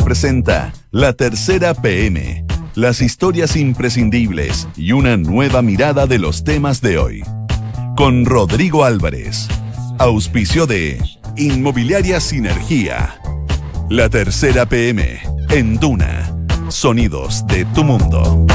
Presenta 0.00 0.72
La 0.90 1.12
Tercera 1.12 1.74
PM, 1.74 2.44
las 2.74 3.02
historias 3.02 3.56
imprescindibles 3.56 4.66
y 4.76 4.92
una 4.92 5.16
nueva 5.16 5.60
mirada 5.60 6.06
de 6.06 6.18
los 6.18 6.44
temas 6.44 6.80
de 6.80 6.98
hoy. 6.98 7.22
Con 7.96 8.24
Rodrigo 8.24 8.84
Álvarez, 8.84 9.48
auspicio 9.98 10.66
de 10.66 10.98
Inmobiliaria 11.36 12.20
Sinergia. 12.20 13.20
La 13.90 14.08
Tercera 14.08 14.66
PM, 14.66 15.20
en 15.50 15.78
Duna, 15.78 16.34
sonidos 16.68 17.46
de 17.46 17.64
tu 17.66 17.84
mundo. 17.84 18.46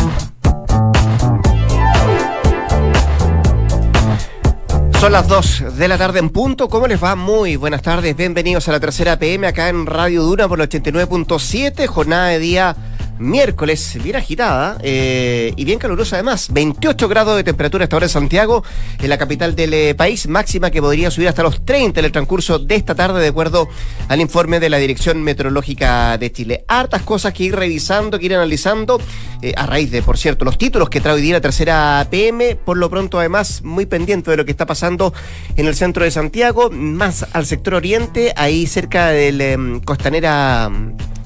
Son 4.99 5.11
las 5.11 5.27
2 5.27 5.77
de 5.77 5.87
la 5.87 5.97
tarde 5.99 6.17
en 6.17 6.31
punto. 6.31 6.67
¿Cómo 6.69 6.87
les 6.87 7.01
va? 7.01 7.15
Muy 7.15 7.55
buenas 7.55 7.83
tardes. 7.83 8.17
Bienvenidos 8.17 8.67
a 8.67 8.71
la 8.71 8.79
tercera 8.79 9.19
PM 9.19 9.45
acá 9.45 9.69
en 9.69 9.85
Radio 9.85 10.23
Duna 10.23 10.47
por 10.47 10.59
el 10.59 10.67
89.7. 10.67 11.85
Jornada 11.85 12.29
de 12.29 12.39
día 12.39 12.75
miércoles, 13.19 13.97
bien 14.03 14.15
agitada 14.15 14.77
eh, 14.81 15.53
y 15.55 15.65
bien 15.65 15.79
calurosa 15.79 16.17
además. 16.17 16.47
28 16.51 17.07
grados 17.07 17.35
de 17.35 17.43
temperatura 17.43 17.83
esta 17.83 17.95
hora 17.95 18.05
en 18.05 18.09
Santiago, 18.09 18.63
en 18.99 19.09
la 19.09 19.17
capital 19.17 19.55
del 19.55 19.73
eh, 19.73 19.95
país, 19.95 20.27
máxima 20.27 20.71
que 20.71 20.81
podría 20.81 21.11
subir 21.11 21.27
hasta 21.27 21.43
los 21.43 21.65
30 21.65 21.99
en 21.99 22.05
el 22.05 22.11
transcurso 22.11 22.59
de 22.59 22.75
esta 22.75 22.95
tarde, 22.95 23.21
de 23.21 23.27
acuerdo 23.27 23.67
al 24.07 24.21
informe 24.21 24.59
de 24.59 24.69
la 24.69 24.77
Dirección 24.77 25.21
Meteorológica 25.23 26.17
de 26.17 26.31
Chile. 26.31 26.65
Hartas 26.67 27.03
cosas 27.03 27.33
que 27.33 27.45
ir 27.45 27.55
revisando, 27.55 28.19
que 28.19 28.25
ir 28.25 28.35
analizando, 28.35 28.99
eh, 29.41 29.53
a 29.55 29.65
raíz 29.65 29.91
de, 29.91 30.01
por 30.01 30.17
cierto, 30.17 30.45
los 30.45 30.57
títulos 30.57 30.89
que 30.89 31.01
trae 31.01 31.15
hoy 31.15 31.21
día 31.21 31.33
la 31.35 31.41
tercera 31.41 32.07
PM, 32.09 32.55
por 32.55 32.77
lo 32.77 32.89
pronto 32.89 33.19
además 33.19 33.61
muy 33.63 33.85
pendiente 33.85 34.31
de 34.31 34.37
lo 34.37 34.45
que 34.45 34.51
está 34.51 34.65
pasando 34.65 35.13
en 35.55 35.67
el 35.67 35.75
centro 35.75 36.03
de 36.03 36.11
Santiago, 36.11 36.69
más 36.69 37.25
al 37.33 37.45
sector 37.45 37.75
oriente, 37.75 38.33
ahí 38.35 38.67
cerca 38.67 39.07
del 39.07 39.41
em, 39.41 39.79
Costanera 39.81 40.71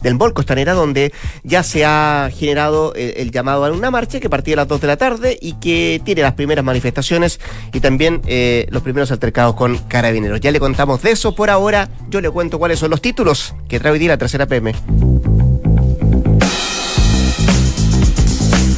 del 0.01 0.15
Mall 0.15 0.33
Costanera, 0.33 0.73
donde 0.73 1.13
ya 1.43 1.63
se 1.63 1.85
ha 1.85 2.29
generado 2.33 2.93
el, 2.95 3.31
llamado 3.31 3.65
a 3.65 3.71
una 3.71 3.91
marcha 3.91 4.19
que 4.19 4.29
partía 4.29 4.55
a 4.55 4.57
las 4.57 4.67
2 4.67 4.81
de 4.81 4.87
la 4.87 4.97
tarde 4.97 5.37
y 5.41 5.53
que 5.53 6.01
tiene 6.03 6.21
las 6.21 6.33
primeras 6.33 6.65
manifestaciones 6.65 7.39
y 7.73 7.79
también 7.79 8.21
eh, 8.27 8.67
los 8.69 8.83
primeros 8.83 9.11
altercados 9.11 9.55
con 9.55 9.77
carabineros. 9.77 10.41
Ya 10.41 10.51
le 10.51 10.59
contamos 10.59 11.01
de 11.01 11.11
eso 11.11 11.33
por 11.35 11.49
ahora. 11.49 11.89
Yo 12.09 12.21
le 12.21 12.29
cuento 12.29 12.59
cuáles 12.59 12.79
son 12.79 12.91
los 12.91 13.01
títulos 13.01 13.55
que 13.67 13.79
trae 13.79 13.93
hoy 13.93 13.99
día 13.99 14.09
la 14.09 14.17
tercera 14.17 14.45
PM. 14.45 14.73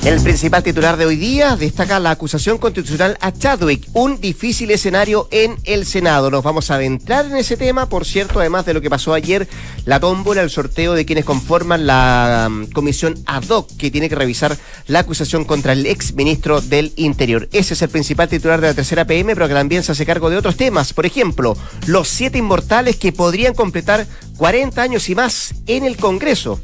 El 0.05 0.21
principal 0.21 0.61
titular 0.61 0.97
de 0.97 1.05
hoy 1.05 1.15
día 1.15 1.55
destaca 1.55 1.97
la 1.97 2.11
acusación 2.11 2.57
constitucional 2.57 3.17
a 3.21 3.31
Chadwick, 3.31 3.87
un 3.93 4.19
difícil 4.19 4.69
escenario 4.71 5.29
en 5.31 5.55
el 5.63 5.85
Senado. 5.85 6.29
Nos 6.29 6.43
vamos 6.43 6.69
a 6.69 6.75
adentrar 6.75 7.25
en 7.25 7.37
ese 7.37 7.55
tema, 7.55 7.87
por 7.87 8.03
cierto, 8.03 8.41
además 8.41 8.65
de 8.65 8.73
lo 8.73 8.81
que 8.81 8.89
pasó 8.89 9.13
ayer, 9.13 9.47
la 9.85 10.01
tómbola, 10.01 10.41
el 10.41 10.49
sorteo 10.49 10.93
de 10.93 11.05
quienes 11.05 11.23
conforman 11.23 11.87
la 11.87 12.47
um, 12.49 12.65
comisión 12.65 13.15
ad 13.25 13.47
hoc 13.47 13.71
que 13.77 13.91
tiene 13.91 14.09
que 14.09 14.15
revisar 14.15 14.57
la 14.87 14.99
acusación 14.99 15.45
contra 15.45 15.71
el 15.71 15.85
ex 15.85 16.13
ministro 16.15 16.59
del 16.59 16.91
Interior. 16.97 17.47
Ese 17.53 17.73
es 17.73 17.81
el 17.81 17.87
principal 17.87 18.27
titular 18.27 18.59
de 18.59 18.67
la 18.67 18.73
tercera 18.73 19.05
PM, 19.05 19.33
pero 19.33 19.47
que 19.47 19.53
también 19.53 19.83
se 19.83 19.93
hace 19.93 20.05
cargo 20.05 20.29
de 20.29 20.35
otros 20.35 20.57
temas. 20.57 20.91
Por 20.91 21.05
ejemplo, 21.05 21.55
los 21.87 22.09
siete 22.09 22.39
inmortales 22.39 22.97
que 22.97 23.13
podrían 23.13 23.53
completar 23.53 24.05
40 24.35 24.81
años 24.81 25.07
y 25.07 25.15
más 25.15 25.55
en 25.65 25.85
el 25.85 25.95
Congreso. 25.95 26.59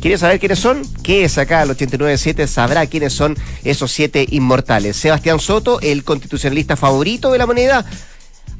¿Quieres 0.00 0.20
saber 0.20 0.40
quiénes 0.40 0.58
son? 0.58 0.80
¿Qué 1.02 1.24
es 1.24 1.36
acá 1.36 1.62
el 1.62 1.70
89.7? 1.70 2.46
Sabrá 2.46 2.86
quiénes 2.86 3.12
son 3.12 3.36
esos 3.64 3.92
siete 3.92 4.26
inmortales. 4.30 4.96
Sebastián 4.96 5.38
Soto, 5.40 5.78
el 5.82 6.04
constitucionalista 6.04 6.74
favorito 6.74 7.30
de 7.30 7.38
la 7.38 7.46
moneda. 7.46 7.84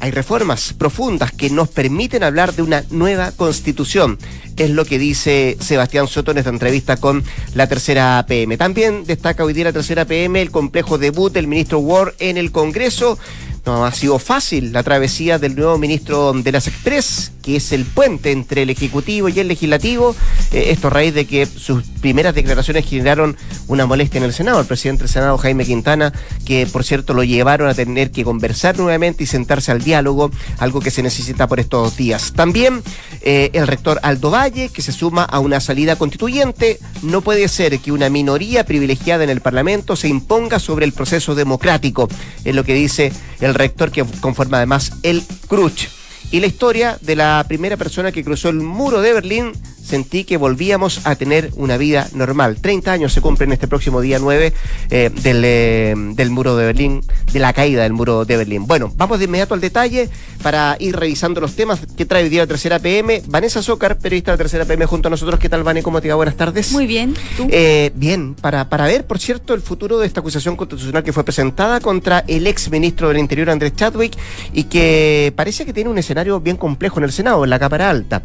Hay 0.01 0.11
reformas 0.11 0.75
profundas 0.75 1.33
que 1.33 1.49
nos 1.49 1.69
permiten 1.69 2.25
hablar 2.25 2.55
de 2.55 2.61
una 2.61 2.85
nueva 2.91 3.33
constitución. 3.33 4.19
Es 4.59 4.69
lo 4.69 4.85
que 4.85 4.99
dice 4.99 5.57
Sebastián 5.61 6.09
Soto 6.09 6.31
en 6.31 6.39
esta 6.39 6.51
entrevista 6.51 6.99
con 6.99 7.25
la 7.55 7.67
tercera 7.67 8.23
PM. 8.29 8.59
También 8.59 9.05
destaca 9.05 9.43
hoy 9.43 9.55
día 9.55 9.65
la 9.65 9.73
tercera 9.73 10.05
PM 10.05 10.43
el 10.43 10.51
complejo 10.51 10.99
debut 10.99 11.33
del 11.33 11.47
ministro 11.47 11.79
Ward 11.79 12.15
en 12.19 12.37
el 12.37 12.53
Congreso 12.53 13.19
no 13.65 13.85
ha 13.85 13.93
sido 13.93 14.19
fácil 14.19 14.73
la 14.73 14.83
travesía 14.83 15.39
del 15.39 15.57
nuevo 15.57 15.79
ministro 15.79 16.33
de 16.33 16.53
las 16.53 16.67
Express, 16.67 17.33
que 17.43 17.57
es 17.57 17.73
el 17.73 17.85
puente 17.85 18.33
entre 18.33 18.63
el 18.63 18.71
Ejecutivo 18.71 19.29
y 19.29 19.39
el 19.39 19.49
Legislativo. 19.49 20.15
Eh, 20.53 20.71
esto 20.71 20.89
a 20.89 20.91
raíz 20.91 21.15
de 21.15 21.27
que 21.27 21.47
sus 21.47 21.85
primeras 22.01 22.35
declaraciones 22.35 22.87
generaron 22.87 23.37
una 23.69 23.87
molestia 23.87 24.19
en 24.19 24.25
el 24.25 24.33
Senado. 24.33 24.61
El 24.61 24.67
presidente 24.67 25.05
del 25.05 25.11
Senado, 25.11 25.39
Jaime 25.39 25.65
Quintana, 25.65 26.13
que 26.45 26.67
por 26.67 26.85
cierto 26.85 27.15
lo 27.15 27.25
llevaron 27.25 27.69
a 27.69 27.75
tener 27.75 28.11
que 28.11 28.25
conversar 28.25 28.79
nuevamente 28.79 29.25
y 29.25 29.27
sentarse 29.27 29.73
al 29.73 29.83
diálogo, 29.83 30.31
algo 30.59 30.81
que 30.81 30.91
se 30.91 31.03
necesita 31.03 31.47
por 31.47 31.61
estos 31.61 31.97
días. 31.97 32.33
También 32.33 32.83
eh, 33.23 33.51
el 33.53 33.67
rector 33.67 34.01
Aldo 34.03 34.31
Valle, 34.31 34.71
que 34.71 34.83
se 34.83 34.93
suma 34.93 35.25
a 35.25 35.39
una 35.39 35.61
salida 35.61 35.97
constituyente. 35.97 36.79
No 37.03 37.21
puede 37.21 37.49
ser 37.49 37.79
que 37.79 37.93
una 37.93 38.09
minoría 38.09 38.65
privilegiada 38.65 39.25
en 39.25 39.31
el 39.31 39.41
Parlamento 39.41 39.97
se 39.97 40.09
imponga 40.09 40.59
sobre 40.59 40.85
el 40.87 40.93
proceso 40.93 41.35
democrático, 41.35 42.09
es 42.45 42.55
lo 42.55 42.65
que 42.65 42.75
dice 42.75 43.13
el 43.41 43.50
el 43.51 43.55
rector 43.55 43.91
que 43.91 44.05
conforma 44.21 44.57
además 44.57 44.93
el 45.03 45.23
CRUCH. 45.49 45.89
Y 46.33 46.41
la 46.41 46.47
historia 46.47 46.99
de 47.01 47.17
la 47.17 47.45
primera 47.49 47.77
persona 47.77 48.13
que 48.13 48.25
cruzó 48.25 48.49
el 48.49 48.57
muro 48.57 49.03
de 49.03 49.13
Berlín 49.13 49.53
sentí 49.91 50.23
que 50.23 50.37
volvíamos 50.37 51.05
a 51.05 51.17
tener 51.17 51.51
una 51.57 51.77
vida 51.77 52.09
normal. 52.15 52.59
30 52.61 52.93
años 52.93 53.13
se 53.13 53.21
cumplen 53.21 53.51
este 53.53 53.67
próximo 53.67 54.01
día 54.01 54.21
9 54.21 54.53
eh, 54.91 55.11
del, 55.13 55.43
eh, 55.45 55.95
del 56.15 56.31
muro 56.31 56.57
de 56.57 56.67
Berlín, 56.67 57.03
de 57.33 57.41
la 57.41 57.53
caída 57.53 57.83
del 57.83 57.93
muro 57.93 58.25
de 58.25 58.37
Berlín. 58.37 58.69
Bueno, 58.69 58.93
vamos 58.97 59.19
de 59.19 59.25
inmediato 59.25 59.55
al 59.55 59.61
detalle 59.61 60.09
para 60.45 60.77
ir 60.79 60.95
revisando 60.95 61.41
los 61.41 61.57
temas 61.57 61.81
que 61.97 62.07
trae 62.07 62.23
hoy 62.23 62.29
día 62.29 62.43
la 62.43 62.47
tercera 62.47 62.79
PM. 62.79 63.23
Vanessa 63.27 63.63
Zócar, 63.63 63.99
periodista 63.99 64.31
de 64.31 64.35
la 64.35 64.39
tercera 64.39 64.65
PM, 64.65 64.87
junto 64.87 65.09
a 65.09 65.11
nosotros. 65.11 65.41
¿Qué 65.41 65.49
tal, 65.49 65.65
Vane? 65.65 65.83
¿Cómo 65.83 66.01
te 66.01 66.09
va? 66.09 66.15
Buenas 66.15 66.37
tardes. 66.37 66.71
Muy 66.71 66.87
bien. 66.87 67.15
¿Tú? 67.37 67.49
Eh, 67.51 67.91
bien, 67.97 68.37
para, 68.37 68.69
para 68.69 68.85
ver, 68.85 69.09
por 69.09 69.19
cierto, 69.19 69.55
el 69.55 69.61
futuro 69.61 69.99
de 69.99 70.07
esta 70.07 70.21
acusación 70.21 70.55
constitucional 70.55 71.03
que 71.03 71.13
fue 71.13 71.25
presentada 71.25 71.81
contra 71.81 72.25
el 72.29 72.47
ex 72.47 72.71
ministro 72.71 73.09
del 73.09 73.19
Interior, 73.19 73.51
Andrés 73.51 73.75
Chadwick, 73.75 74.17
y 74.53 74.65
que 74.65 75.33
parece 75.35 75.67
que 75.67 75.73
tiene 75.73 75.91
un 75.91 75.99
escenario 75.99 76.39
bien 76.39 76.57
complejo 76.57 77.01
en 77.01 77.05
el 77.05 77.13
Senado, 77.13 77.43
en 77.43 77.51
la 77.51 77.59
Cámara 77.59 77.91
Alta 77.91 78.23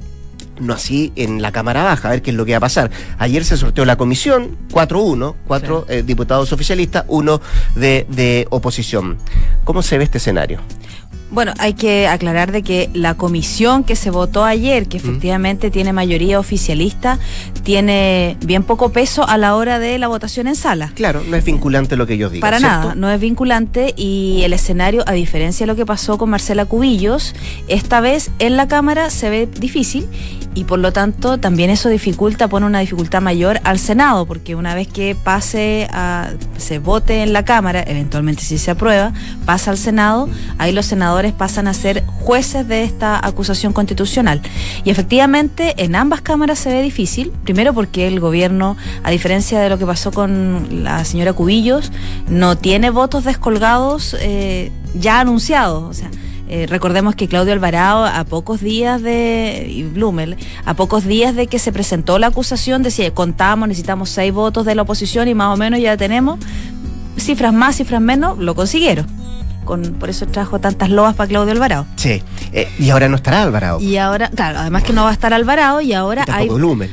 no 0.59 0.73
así 0.73 1.11
en 1.15 1.41
la 1.41 1.51
Cámara 1.51 1.83
Baja, 1.83 2.07
a 2.07 2.11
ver 2.11 2.21
qué 2.21 2.31
es 2.31 2.37
lo 2.37 2.45
que 2.45 2.51
va 2.51 2.57
a 2.57 2.61
pasar. 2.61 2.91
Ayer 3.17 3.43
se 3.43 3.57
sorteó 3.57 3.85
la 3.85 3.97
comisión, 3.97 4.57
4-1, 4.71 5.35
cuatro 5.47 5.85
eh, 5.89 6.03
diputados 6.03 6.51
oficialistas, 6.53 7.05
uno 7.07 7.41
de, 7.75 8.05
de 8.09 8.47
oposición. 8.49 9.17
¿Cómo 9.63 9.81
se 9.81 9.97
ve 9.97 10.05
este 10.05 10.17
escenario? 10.17 10.59
Bueno, 11.31 11.53
hay 11.57 11.73
que 11.73 12.07
aclarar 12.07 12.51
de 12.51 12.61
que 12.61 12.89
la 12.93 13.15
comisión 13.15 13.83
que 13.83 13.95
se 13.95 14.09
votó 14.09 14.45
ayer, 14.45 14.87
que 14.87 14.97
efectivamente 14.97 15.71
tiene 15.71 15.91
mayoría 15.91 16.39
oficialista, 16.39 17.19
tiene 17.63 18.37
bien 18.45 18.63
poco 18.63 18.89
peso 18.89 19.27
a 19.27 19.37
la 19.37 19.55
hora 19.55 19.79
de 19.79 19.97
la 19.97 20.07
votación 20.07 20.47
en 20.47 20.55
sala. 20.55 20.91
Claro, 20.93 21.23
no 21.27 21.35
es 21.35 21.43
vinculante 21.43 21.95
lo 21.95 22.05
que 22.05 22.17
yo 22.17 22.29
digo. 22.29 22.41
Para 22.41 22.59
nada, 22.59 22.95
no 22.95 23.09
es 23.09 23.19
vinculante 23.19 23.93
y 23.97 24.41
el 24.43 24.53
escenario, 24.53 25.03
a 25.07 25.13
diferencia 25.13 25.65
de 25.65 25.67
lo 25.67 25.75
que 25.75 25.85
pasó 25.85 26.17
con 26.17 26.29
Marcela 26.29 26.65
Cubillos, 26.65 27.33
esta 27.67 28.01
vez 28.01 28.31
en 28.39 28.55
la 28.55 28.67
Cámara 28.67 29.09
se 29.09 29.29
ve 29.29 29.47
difícil 29.47 30.07
y 30.53 30.63
por 30.63 30.79
lo 30.79 30.93
tanto 30.93 31.37
también 31.37 31.69
eso 31.69 31.89
dificulta, 31.89 32.47
pone 32.47 32.65
una 32.65 32.79
dificultad 32.79 33.21
mayor 33.21 33.59
al 33.63 33.77
Senado, 33.77 34.25
porque 34.25 34.55
una 34.55 34.73
vez 34.73 34.87
que 34.87 35.15
pase 35.21 35.87
a, 35.91 36.29
se 36.57 36.79
vote 36.79 37.23
en 37.23 37.33
la 37.33 37.43
Cámara, 37.43 37.83
eventualmente 37.85 38.41
si 38.41 38.57
se 38.57 38.71
aprueba, 38.71 39.11
pasa 39.45 39.71
al 39.71 39.77
Senado, 39.77 40.29
ahí 40.57 40.71
los 40.71 40.85
senadores 40.85 41.24
pasan 41.33 41.67
a 41.67 41.73
ser 41.73 42.03
jueces 42.05 42.67
de 42.67 42.83
esta 42.83 43.25
acusación 43.25 43.73
constitucional. 43.73 44.41
Y 44.83 44.89
efectivamente 44.89 45.75
en 45.77 45.95
ambas 45.95 46.21
cámaras 46.21 46.59
se 46.59 46.69
ve 46.69 46.81
difícil, 46.81 47.31
primero 47.43 47.73
porque 47.73 48.07
el 48.07 48.19
gobierno, 48.19 48.77
a 49.03 49.11
diferencia 49.11 49.59
de 49.59 49.69
lo 49.69 49.77
que 49.77 49.85
pasó 49.85 50.11
con 50.11 50.83
la 50.83 51.05
señora 51.05 51.33
Cubillos, 51.33 51.91
no 52.27 52.57
tiene 52.57 52.89
votos 52.89 53.23
descolgados 53.23 54.15
eh, 54.19 54.71
ya 54.93 55.19
anunciados, 55.19 55.83
o 55.83 55.93
sea, 55.93 56.09
eh, 56.47 56.67
recordemos 56.69 57.15
que 57.15 57.27
Claudio 57.27 57.53
Alvarado, 57.53 58.05
a 58.05 58.23
pocos 58.23 58.61
días 58.61 59.01
de, 59.01 59.65
y 59.67 59.83
Blumel, 59.83 60.37
a 60.63 60.75
pocos 60.75 61.03
días 61.05 61.35
de 61.35 61.47
que 61.47 61.57
se 61.57 61.71
presentó 61.71 62.19
la 62.19 62.27
acusación, 62.27 62.83
decía, 62.83 63.11
contamos, 63.11 63.67
necesitamos 63.67 64.09
seis 64.11 64.31
votos 64.31 64.65
de 64.65 64.75
la 64.75 64.83
oposición 64.83 65.27
y 65.27 65.33
más 65.33 65.53
o 65.53 65.57
menos 65.57 65.79
ya 65.79 65.97
tenemos, 65.97 66.39
cifras 67.17 67.53
más, 67.53 67.77
cifras 67.77 68.01
menos, 68.01 68.37
lo 68.37 68.53
consiguieron 68.53 69.24
por 69.65 70.09
eso 70.09 70.25
trajo 70.27 70.59
tantas 70.59 70.89
loas 70.89 71.15
para 71.15 71.27
Claudio 71.27 71.51
Alvarado. 71.51 71.85
Sí, 71.95 72.21
eh, 72.53 72.69
y 72.79 72.89
ahora 72.89 73.09
no 73.09 73.15
estará 73.15 73.41
Alvarado. 73.41 73.79
Y 73.81 73.97
ahora, 73.97 74.29
claro, 74.29 74.59
además 74.59 74.83
que 74.83 74.93
no 74.93 75.03
va 75.03 75.09
a 75.09 75.13
estar 75.13 75.33
Alvarado 75.33 75.81
y 75.81 75.93
ahora 75.93 76.25
hay, 76.31 76.49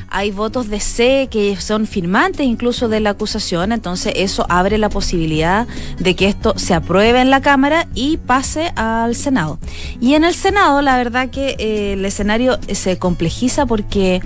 hay 0.09 0.31
votos 0.31 0.69
de 0.69 0.81
C 0.81 1.29
que 1.31 1.57
son 1.61 1.87
firmantes 1.87 2.47
incluso 2.47 2.89
de 2.89 3.01
la 3.01 3.11
acusación, 3.11 3.73
entonces 3.73 4.15
eso 4.17 4.47
abre 4.49 4.79
la 4.79 4.89
posibilidad 4.89 5.67
de 5.99 6.17
que 6.17 6.29
esto 6.29 6.55
se 6.57 6.75
apruebe 6.75 7.21
en 7.21 7.31
la 7.31 7.41
Cámara 7.41 7.87
y 7.95 8.17
pase 8.17 8.73
al 8.77 9.15
Senado. 9.15 9.59
Y 10.01 10.15
en 10.15 10.25
el 10.25 10.35
Senado, 10.35 10.83
la 10.83 10.97
verdad 10.97 11.31
que 11.31 11.57
eh, 11.59 11.93
el 11.95 12.05
escenario 12.05 12.59
se 12.73 12.99
complejiza 12.99 13.67
porque 13.67 14.21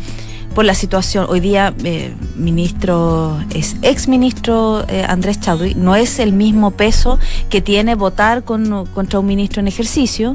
por 0.56 0.64
la 0.64 0.74
situación. 0.74 1.26
Hoy 1.28 1.40
día, 1.40 1.74
eh, 1.84 2.14
ministro, 2.34 3.38
es 3.54 3.76
ex 3.82 4.08
ministro 4.08 4.86
eh, 4.88 5.04
Andrés 5.06 5.38
Chadwick, 5.38 5.76
no 5.76 5.96
es 5.96 6.18
el 6.18 6.32
mismo 6.32 6.70
peso 6.70 7.18
que 7.50 7.60
tiene 7.60 7.94
votar 7.94 8.42
con, 8.42 8.86
contra 8.86 9.20
un 9.20 9.26
ministro 9.26 9.60
en 9.60 9.68
ejercicio. 9.68 10.34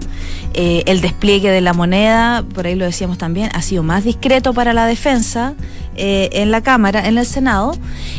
Eh, 0.53 0.83
el 0.85 1.01
despliegue 1.01 1.49
de 1.49 1.61
la 1.61 1.73
moneda, 1.73 2.45
por 2.53 2.67
ahí 2.67 2.75
lo 2.75 2.85
decíamos 2.85 3.17
también, 3.17 3.49
ha 3.55 3.63
sido 3.63 3.81
más 3.81 4.03
discreto 4.03 4.53
para 4.53 4.73
la 4.73 4.85
defensa. 4.85 5.55
en 5.93 6.51
la 6.51 6.61
Cámara, 6.61 7.05
en 7.07 7.17
el 7.17 7.25
Senado, 7.25 7.73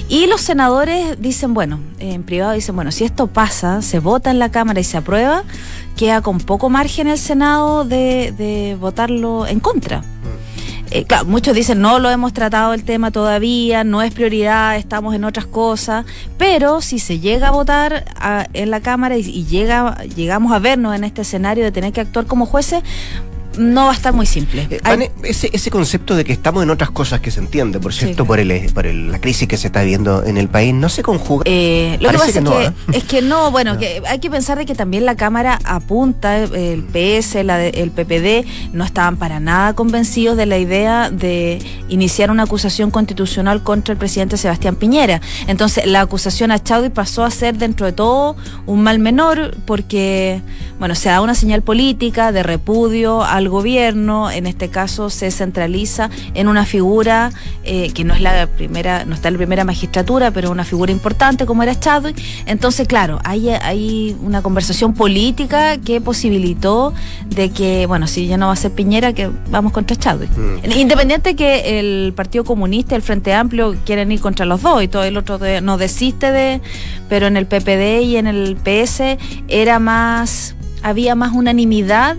y 0.09 0.27
los 0.27 0.43
senadores 0.43 1.21
dicen, 1.21 1.55
bueno, 1.55 1.81
en 1.99 2.23
privado 2.23 2.53
dicen, 2.53 2.77
bueno, 2.77 2.93
si 2.93 3.03
esto 3.05 3.29
pasa, 3.29 3.81
se 3.81 3.99
vota 3.99 4.31
en 4.31 4.39
la 4.39 4.51
Cámara 4.51 4.79
y 4.79 4.85
se 4.85 4.99
aprueba, 4.99 5.43
queda 5.97 6.21
con 6.21 6.39
poco 6.39 6.69
margen 6.69 7.07
el 7.07 7.19
Senado 7.19 7.85
de, 7.85 8.35
de 8.37 8.77
votarlo 8.79 9.47
en 9.47 9.59
contra. 9.59 10.05
Eh, 10.95 11.05
claro, 11.05 11.25
muchos 11.25 11.55
dicen 11.55 11.81
no 11.81 11.99
lo 11.99 12.11
hemos 12.11 12.35
tratado 12.35 12.75
el 12.75 12.85
tema 12.85 13.11
todavía, 13.11 13.83
no 13.83 14.03
es 14.03 14.13
prioridad, 14.13 14.77
estamos 14.77 15.15
en 15.15 15.25
otras 15.25 15.47
cosas, 15.47 16.05
pero 16.37 16.83
si 16.83 16.99
se 16.99 17.19
llega 17.19 17.49
a 17.49 17.51
votar 17.51 18.05
en 18.53 18.71
la 18.71 18.81
Cámara 18.81 19.17
y, 19.17 19.23
y, 19.23 19.47
llega, 19.47 19.97
llegamos 20.15 20.53
a 20.53 20.59
vernos 20.59 20.95
en 20.95 21.05
este 21.05 21.23
escenario 21.23 21.65
de 21.65 21.73
tener 21.73 21.95
que 21.95 22.03
actuar 22.03 22.27
como 22.27 22.45
jueces, 22.45 22.83
no 23.59 23.87
va 23.87 23.93
a 23.93 23.95
estar 23.95 24.13
muy 24.13 24.27
simple. 24.27 24.67
Eh, 24.71 25.11
ese, 25.25 25.51
ese 25.53 25.71
concepto 25.71 26.15
de 26.15 26.25
que 26.25 26.33
estamos 26.33 26.63
en 26.63 26.71
otras 26.71 26.91
cosas 26.91 27.21
que 27.21 27.31
se 27.31 27.41
entiende, 27.41 27.81
por 27.81 27.93
cierto, 27.93 28.25
por, 28.25 28.41
el, 28.41 28.73
por 28.73 28.87
la 28.87 29.21
crisis 29.21 29.49
que 29.49 29.57
se 29.57 29.69
está 29.69 29.83
viendo 29.83 30.25
en 30.25 30.37
el 30.37 30.49
país, 30.49 30.75
no 30.75 30.89
se 30.89 31.03
conjuga. 31.03 31.45
Eh, 31.47 31.97
lo 32.01 32.11
que 32.11 32.19
pasa 32.19 32.39
es, 32.41 32.45
que, 32.45 32.65
¿eh? 32.65 32.73
es 32.93 33.05
que 33.05 33.23
no, 33.23 33.51
bueno, 33.51 33.79
que 33.81 34.03
hay 34.07 34.19
que 34.19 34.31
pensar 34.31 34.59
de 34.59 34.67
que 34.67 34.75
también 34.75 35.05
la 35.05 35.17
Cámara 35.17 35.59
apunta, 35.65 36.39
el 36.39 36.83
PS, 36.85 37.45
la 37.45 37.63
el 37.63 37.91
PPD, 37.91 38.47
no 38.73 38.85
estaban 38.85 39.17
para 39.17 39.41
nada 39.41 39.75
convencidos 39.75 40.37
de 40.37 40.47
la 40.47 40.59
idea 40.59 41.11
de 41.11 41.61
iniciar 41.89 42.31
una 42.31 42.45
acusación 42.45 42.91
constitucional 42.91 43.63
contra 43.63 43.93
el 43.93 43.99
presidente 43.99 44.37
Sebastián 44.37 44.77
Piñera. 44.77 45.21
Entonces, 45.47 45.87
la 45.87 46.01
acusación 46.01 46.51
a 46.51 46.63
Chaudi 46.63 46.89
pasó 46.89 47.25
a 47.25 47.31
ser, 47.31 47.57
dentro 47.59 47.87
de 47.87 47.93
todo, 47.93 48.37
un 48.67 48.83
mal 48.83 48.99
menor, 48.99 49.57
porque, 49.67 50.41
bueno, 50.79 50.95
se 50.95 51.09
da 51.09 51.21
una 51.21 51.35
señal 51.35 51.63
política 51.63 52.33
de 52.33 52.43
repudio 52.43 53.23
a 53.23 53.41
gobierno, 53.49 54.31
en 54.31 54.47
este 54.47 54.69
caso 54.69 55.11
se 55.11 55.31
centraliza 55.31 56.11
en 56.35 56.49
una 56.49 56.65
figura 56.65 57.31
eh, 57.65 57.91
que 57.93 58.05
no 58.05 58.15
es 58.15 58.21
la 58.21 58.47
primera, 58.47 59.05
no 59.05 59.15
está 59.15 59.29
en 59.29 59.35
la 59.35 59.39
primera 59.39 59.65
magistratura, 59.65 60.31
pero 60.31 60.51
una 60.51 60.65
figura 60.65 60.93
importante 60.93 61.47
como 61.47 61.63
era 61.63 61.79
Chadwick. 61.79 62.21
Entonces, 62.47 62.87
claro, 62.87 63.19
hay, 63.25 63.51
hay 63.51 64.17
una 64.23 64.43
conversación 64.43 64.95
política 64.95 65.79
que 65.79 66.01
posibilitó 66.01 66.93
de 67.29 67.51
que, 67.51 67.87
bueno, 67.87 68.07
si 68.07 68.27
ya 68.27 68.37
no 68.37 68.47
va 68.47 68.53
a 68.53 68.57
ser 68.57 68.73
Piñera, 68.73 69.13
que 69.13 69.31
vamos 69.51 69.73
contra 69.73 69.97
Chadwick. 69.97 70.31
Mm. 70.37 70.73
Independiente 70.79 71.37
que 71.37 71.79
el 71.79 72.13
Partido 72.15 72.45
Comunista, 72.45 72.97
el 72.97 73.03
Frente 73.03 73.35
Amplio 73.35 73.77
quieren 73.85 74.13
ir 74.13 74.21
contra 74.21 74.47
los 74.47 74.63
dos 74.63 74.83
y 74.83 74.89
todo 74.89 75.05
el 75.05 75.17
otro 75.17 75.39
no 75.63 75.79
desiste 75.79 76.31
de, 76.31 76.61
pero 77.09 77.27
en 77.27 77.37
el 77.37 77.47
PPD 77.47 78.03
y 78.03 78.17
en 78.17 78.27
el 78.27 78.57
PS 78.57 79.19
era 79.49 79.79
más 79.79 80.55
había 80.83 81.15
más 81.15 81.33
unanimidad 81.33 82.17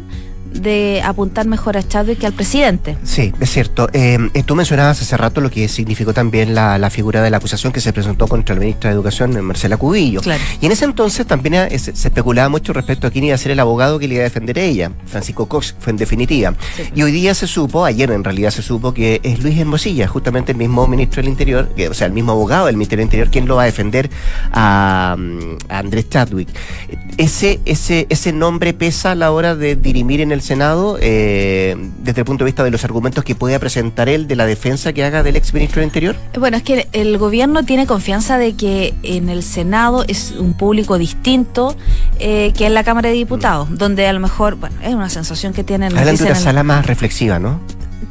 de 0.53 1.01
apuntar 1.03 1.47
mejor 1.47 1.77
a 1.77 1.83
Chadwick 1.87 2.19
que 2.19 2.27
al 2.27 2.33
presidente. 2.33 2.97
Sí, 3.03 3.33
es 3.39 3.49
cierto. 3.49 3.89
Eh, 3.93 4.17
eh, 4.33 4.43
tú 4.43 4.55
mencionabas 4.55 5.01
hace 5.01 5.17
rato 5.17 5.41
lo 5.41 5.49
que 5.49 5.67
significó 5.67 6.13
también 6.13 6.55
la, 6.55 6.77
la, 6.77 6.89
figura 6.89 7.21
de 7.21 7.29
la 7.29 7.37
acusación 7.37 7.73
que 7.73 7.81
se 7.81 7.91
presentó 7.91 8.27
contra 8.27 8.53
el 8.53 8.59
ministro 8.59 8.89
de 8.89 8.93
Educación, 8.93 9.39
Marcela 9.43 9.77
Cubillo. 9.77 10.21
Y 10.61 10.65
en 10.65 10.71
ese 10.71 10.85
entonces 10.85 11.25
también 11.25 11.67
se, 11.79 11.91
especulaba 11.91 12.49
mucho 12.49 12.73
respecto 12.73 13.07
a 13.07 13.11
quién 13.11 13.25
iba 13.25 13.35
a 13.35 13.37
ser 13.37 13.51
el 13.51 13.59
abogado 13.59 13.99
que 13.99 14.07
le 14.07 14.15
iba 14.15 14.21
a 14.21 14.25
defender 14.25 14.59
a 14.59 14.61
ella. 14.61 14.91
Francisco 15.05 15.47
Cox 15.47 15.75
fue 15.79 15.91
en 15.91 15.97
definitiva. 15.97 16.53
Y 16.95 17.01
hoy 17.03 17.11
día 17.11 17.33
se 17.33 17.47
supo, 17.47 17.85
ayer 17.85 18.11
en 18.11 18.23
realidad 18.23 18.51
se 18.51 18.61
supo 18.61 18.93
que 18.93 19.19
es 19.23 19.41
Luis 19.41 19.57
Hermosilla, 19.57 20.07
justamente 20.07 20.51
el 20.51 20.57
mismo 20.57 20.87
ministro 20.87 21.21
del 21.21 21.29
Interior, 21.29 21.69
que, 21.75 21.89
o 21.89 21.93
sea, 21.93 22.07
el 22.07 22.13
mismo 22.13 22.33
abogado 22.33 22.67
del 22.67 22.75
Ministerio 22.75 23.01
del 23.01 23.07
Interior, 23.07 23.29
quien 23.29 23.47
lo 23.47 23.55
va 23.55 23.63
a 23.63 23.65
defender 23.65 24.09
a, 24.51 25.17
a 25.69 25.77
Andrés 25.79 26.09
Chadwick. 26.09 26.49
Ese, 27.17 27.59
ese, 27.65 28.05
ese 28.09 28.33
nombre 28.33 28.73
pesa 28.73 29.11
a 29.11 29.15
la 29.15 29.31
hora 29.31 29.55
de 29.55 29.75
dirimir 29.75 30.21
en 30.21 30.31
el 30.31 30.41
Senado 30.43 30.97
eh, 31.01 31.75
desde 32.03 32.21
el 32.21 32.25
punto 32.25 32.43
de 32.43 32.49
vista 32.49 32.63
de 32.63 32.71
los 32.71 32.83
argumentos 32.83 33.23
que 33.23 33.33
pueda 33.33 33.57
presentar 33.59 34.09
él 34.09 34.27
de 34.27 34.35
la 34.35 34.45
defensa 34.45 34.93
que 34.93 35.03
haga 35.03 35.23
del 35.23 35.35
ex 35.35 35.53
ministro 35.53 35.79
del 35.79 35.87
Interior? 35.87 36.15
Bueno, 36.37 36.57
es 36.57 36.63
que 36.63 36.87
el 36.93 37.17
gobierno 37.17 37.63
tiene 37.63 37.87
confianza 37.87 38.37
de 38.37 38.55
que 38.55 38.93
en 39.03 39.29
el 39.29 39.43
Senado 39.43 40.03
es 40.07 40.31
un 40.31 40.53
público 40.53 40.97
distinto 40.97 41.75
eh, 42.19 42.53
que 42.55 42.65
en 42.65 42.73
la 42.73 42.83
Cámara 42.83 43.09
de 43.09 43.15
Diputados, 43.15 43.69
mm. 43.69 43.75
donde 43.75 44.07
a 44.07 44.13
lo 44.13 44.19
mejor, 44.19 44.55
bueno, 44.55 44.75
es 44.83 44.93
una 44.93 45.09
sensación 45.09 45.53
que 45.53 45.63
tienen... 45.63 45.97
Hablan 45.97 46.15
de 46.15 46.23
una 46.23 46.35
sala 46.35 46.63
más 46.63 46.85
reflexiva, 46.85 47.39
¿no? 47.39 47.59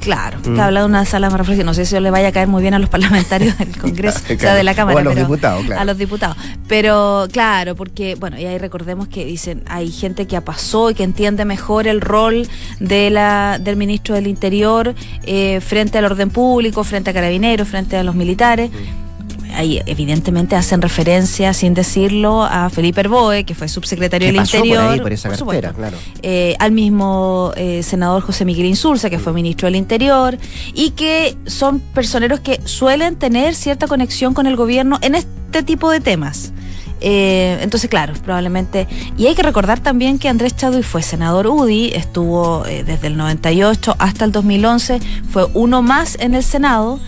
Claro, 0.03 0.39
mm. 0.45 0.59
habla 0.59 0.81
de 0.81 0.87
una 0.87 1.05
sala 1.05 1.31
más 1.31 1.39
reflexiva. 1.39 1.65
No 1.65 1.75
sé 1.75 1.87
si 1.87 1.99
le 1.99 2.11
vaya 2.11 2.29
a 2.29 2.33
caer 2.33 2.49
muy 2.49 2.61
bien 2.61 2.75
a 2.75 2.81
los 2.81 2.91
parlamentarios 2.91 3.57
del 3.57 3.77
Congreso, 3.79 4.19
o 4.35 4.39
sea, 4.39 4.55
de 4.55 4.65
la 4.65 4.75
Cámara. 4.75 4.97
O 4.97 5.01
a 5.01 5.05
los 5.05 5.15
diputados, 5.17 5.65
claro. 5.65 5.81
A 5.81 5.85
los 5.85 5.97
diputados. 5.97 6.37
Pero 6.67 7.29
claro, 7.31 7.77
porque, 7.77 8.17
bueno, 8.17 8.39
y 8.39 8.45
ahí 8.45 8.59
recordemos 8.59 9.07
que 9.07 9.25
dicen, 9.25 9.63
hay 9.69 9.91
gente 9.91 10.27
que 10.27 10.41
pasó 10.41 10.91
y 10.91 10.95
que 10.95 11.05
entiende 11.05 11.45
mejor 11.45 11.87
el 11.87 12.01
rol 12.01 12.49
de 12.81 13.11
la, 13.11 13.59
del 13.61 13.77
ministro 13.77 14.17
del 14.17 14.27
Interior 14.27 14.95
eh, 15.23 15.61
frente 15.61 15.99
al 15.99 16.05
orden 16.05 16.31
público, 16.31 16.83
frente 16.83 17.11
a 17.11 17.13
carabineros, 17.13 17.69
frente 17.69 17.97
a 17.97 18.03
los 18.03 18.17
militares. 18.17 18.71
Mm 18.71 19.12
ahí 19.55 19.81
evidentemente 19.87 20.57
hacen 20.57 20.83
referencia, 20.83 21.53
sin 21.55 21.75
decirlo, 21.75 22.43
a 22.45 22.71
Felipe 22.71 23.01
Herboe, 23.01 23.45
que 23.45 23.55
fue 23.55 23.69
subsecretario 23.69 24.29
del 24.29 24.37
Interior. 24.37 25.01
Por, 25.03 25.13
esa 25.13 25.31
claro. 25.31 25.97
Eh, 26.23 26.57
al 26.59 26.73
mismo 26.73 27.53
eh, 27.57 27.83
senador 27.83 28.23
José 28.23 28.45
Miguel 28.45 28.67
Insulza, 28.67 29.11
que 29.11 29.19
fue 29.19 29.33
ministro 29.33 29.67
del 29.67 29.77
Interior, 29.77 30.39
y 30.75 30.91
que 30.91 31.37
son 31.47 31.81
personeros 31.81 32.41
que 32.41 32.61
suelen 32.65 33.17
tener 33.17 33.55
cierta 33.55 33.87
conexión 33.87 34.35
con 34.35 34.47
el 34.47 34.57
gobierno 34.57 34.99
en 35.03 35.15
este 35.15 35.63
tipo 35.63 35.91
de 35.91 36.01
temas. 36.01 36.53
Eh, 37.01 37.59
entonces, 37.61 37.91
claro, 37.91 38.15
probablemente. 38.25 38.87
Y 39.17 39.27
hay 39.27 39.35
que 39.35 39.43
recordar 39.43 39.81
también 39.81 40.19
que 40.19 40.29
Andrés 40.29 40.55
Chadwick 40.55 40.85
fue 40.85 41.03
senador 41.03 41.49
UDI, 41.49 41.93
estuvo 41.95 42.63
desde 42.65 43.07
el 43.09 43.17
98 43.17 43.97
hasta 43.99 44.25
el 44.25 44.33
2011, 44.33 45.01
fue 45.31 45.47
uno 45.55 45.83
más 45.83 46.17
en 46.21 46.35
el 46.35 46.45
Senado 46.45 47.01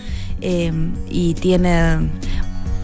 y 1.09 1.33
tiene 1.33 1.97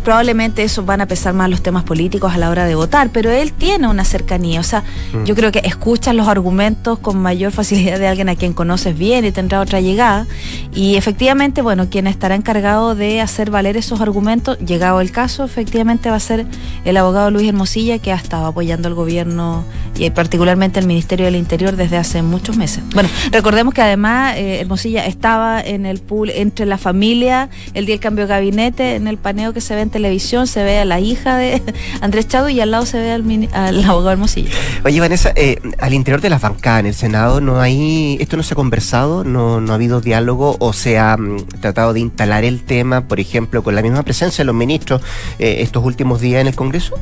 probablemente 0.04 0.64
eso 0.64 0.84
van 0.84 1.02
a 1.02 1.08
pesar 1.08 1.34
más 1.34 1.50
los 1.50 1.62
temas 1.62 1.84
políticos 1.84 2.34
a 2.34 2.38
la 2.38 2.50
hora 2.50 2.66
de 2.66 2.76
votar, 2.76 3.10
pero 3.12 3.30
él 3.30 3.54
tiene 3.54 3.88
una 3.88 4.04
cercanía, 4.04 4.60
o 4.60 4.64
sea, 4.64 4.84
mm. 5.14 5.24
yo 5.26 5.36
creo 5.36 5.52
que 5.52 5.60
escuchas 5.60 6.16
los 6.16 6.28
argumentos 6.28 7.00
con 7.00 7.18
mayor 7.18 7.52
facilidad 7.52 8.00
de 8.00 8.08
alguien 8.08 8.30
a 8.30 8.36
quien 8.36 8.54
conoces 8.54 8.98
bien 8.98 9.26
y 9.26 9.32
tendrá 9.32 9.62
otra 9.62 9.82
llegada, 9.82 10.28
y 10.74 10.96
efectivamente, 10.96 11.62
bueno, 11.62 11.90
quien 11.90 12.08
estará 12.08 12.36
encargado 12.36 12.96
de 12.96 13.22
hacer 13.22 13.52
valer 13.52 13.78
esos 13.78 14.02
argumentos, 14.02 14.58
llegado 14.60 15.02
el 15.02 15.12
caso, 15.12 15.44
efectivamente 15.44 16.10
va 16.10 16.16
a 16.16 16.20
ser 16.20 16.46
el 16.86 16.98
abogado 16.98 17.32
Luis 17.32 17.48
Hermosilla, 17.48 18.00
que 18.00 18.12
ha 18.12 18.16
estado 18.16 18.46
apoyando 18.46 18.88
al 18.88 18.94
gobierno 18.94 19.64
y 19.98 20.10
particularmente 20.10 20.80
el 20.80 20.88
Ministerio 20.88 21.26
del 21.26 21.36
Interior 21.36 21.76
desde 21.76 21.98
hace 21.98 22.22
muchos 22.22 22.58
meses. 22.58 22.84
Bueno, 22.94 23.10
recordemos 23.32 23.74
que 23.74 23.82
además 23.82 24.36
eh, 24.38 24.62
Hermosilla 24.62 25.06
estaba 25.06 25.62
en 25.62 25.86
el 25.86 26.00
pool 26.00 26.30
entre 26.32 26.66
la 26.66 26.78
familia 26.78 27.50
el 27.74 27.86
día 27.86 27.96
del 27.96 28.02
cambio 28.02 28.26
de 28.26 28.30
gabinete, 28.34 28.96
en 28.96 29.08
el 29.08 29.18
paneo 29.18 29.54
que 29.54 29.62
se 29.62 29.76
ve 29.76 29.82
televisión 29.92 30.48
se 30.48 30.64
ve 30.64 30.80
a 30.80 30.86
la 30.86 31.00
hija 31.00 31.38
de 31.38 31.62
Andrés 32.02 32.28
Chado 32.28 32.50
y 32.50 32.60
al 32.60 32.72
lado 32.72 32.86
se 32.86 33.00
ve 33.00 33.12
al, 33.12 33.84
abogado 33.86 34.12
Hermosillo. 34.12 34.50
Oye, 34.84 35.00
Vanessa, 35.00 35.32
eh, 35.36 35.60
al 35.80 35.94
interior 35.94 36.22
de 36.22 36.30
las 36.30 36.42
bancadas 36.42 36.82
en 36.82 36.86
el 36.88 36.94
Senado, 36.94 37.42
¿no 37.42 37.60
hay, 37.60 38.18
esto 38.20 38.38
no 38.38 38.44
se 38.44 38.54
ha 38.54 38.56
conversado, 38.56 39.24
no, 39.24 39.62
no 39.62 39.72
ha 39.72 39.76
habido 39.76 40.02
diálogo 40.02 40.58
o 40.60 40.74
se 40.74 40.98
ha 40.98 41.16
mm, 41.18 41.46
tratado 41.62 41.94
de 41.94 42.00
instalar 42.00 42.44
el 42.44 42.64
tema, 42.64 43.08
por 43.08 43.20
ejemplo, 43.20 43.64
con 43.64 43.76
la 43.76 43.82
misma 43.82 44.04
presencia 44.04 44.42
de 44.44 44.46
los 44.46 44.56
ministros 44.56 45.02
eh, 45.40 45.58
estos 45.60 45.84
últimos 45.84 46.22
días 46.22 46.42
en 46.42 46.48
el 46.48 46.56
Congreso? 46.56 46.96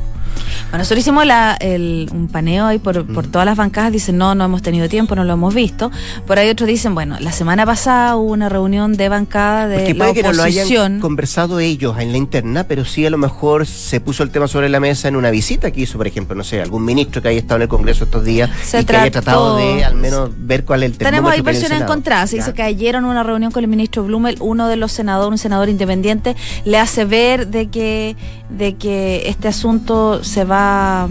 Bueno, 0.69 0.79
nosotros 0.79 0.99
hicimos 0.99 1.25
un 1.25 2.29
paneo 2.31 2.65
ahí 2.65 2.77
por, 2.77 3.05
por 3.05 3.27
mm. 3.27 3.31
todas 3.31 3.45
las 3.45 3.57
bancadas, 3.57 3.91
dicen 3.91 4.17
no, 4.17 4.35
no 4.35 4.45
hemos 4.45 4.61
tenido 4.61 4.87
tiempo, 4.87 5.15
no 5.15 5.23
lo 5.23 5.33
hemos 5.33 5.53
visto. 5.53 5.91
Por 6.27 6.37
ahí 6.37 6.49
otros 6.49 6.67
dicen, 6.67 6.93
bueno, 6.93 7.17
la 7.19 7.31
semana 7.31 7.65
pasada 7.65 8.15
hubo 8.15 8.31
una 8.31 8.49
reunión 8.49 8.93
de 8.93 9.09
bancada 9.09 9.67
de 9.67 9.77
Porque 9.77 9.95
puede 9.95 10.13
que 10.13 10.23
no 10.23 10.33
lo 10.33 10.43
hayan 10.43 10.99
conversado 10.99 11.59
ellos 11.59 11.97
en 11.99 12.11
la 12.11 12.17
interna, 12.17 12.65
pero 12.65 12.78
sí 12.85 13.05
a 13.05 13.09
lo 13.09 13.17
mejor 13.17 13.65
se 13.65 13.99
puso 13.99 14.23
el 14.23 14.31
tema 14.31 14.47
sobre 14.47 14.69
la 14.69 14.79
mesa 14.79 15.07
en 15.07 15.15
una 15.15 15.31
visita 15.31 15.71
que 15.71 15.81
hizo, 15.81 15.97
por 15.97 16.07
ejemplo, 16.07 16.35
no 16.35 16.43
sé, 16.43 16.61
algún 16.61 16.83
ministro 16.85 17.21
que 17.21 17.29
haya 17.29 17.39
estado 17.39 17.57
en 17.57 17.61
el 17.63 17.67
Congreso 17.67 18.05
estos 18.05 18.23
días 18.23 18.49
y 18.67 18.85
que 18.85 18.95
haya 18.95 19.11
tratado 19.11 19.57
de 19.57 19.83
al 19.83 19.95
menos 19.95 20.29
ver 20.37 20.65
cuál 20.65 20.83
es 20.83 20.91
el 20.91 20.97
tema. 20.97 21.09
Tenemos 21.11 21.31
ahí 21.31 21.41
versiones 21.41 21.81
encontradas. 21.81 22.29
Se 22.29 22.37
dice 22.37 22.53
que 22.53 22.63
ayer 22.63 22.95
en 22.95 23.05
una 23.05 23.23
reunión 23.23 23.51
con 23.51 23.63
el 23.63 23.69
ministro 23.69 24.03
Blumel, 24.03 24.37
uno 24.39 24.67
de 24.67 24.75
los 24.75 24.91
senadores, 24.91 25.31
un 25.31 25.37
senador 25.37 25.69
independiente, 25.69 26.35
le 26.65 26.77
hace 26.77 27.05
ver 27.05 27.47
de 27.47 27.67
que, 27.67 28.15
de 28.49 28.75
que 28.75 29.23
este 29.27 29.47
asunto 29.47 30.23
se 30.23 30.43
va 30.43 31.09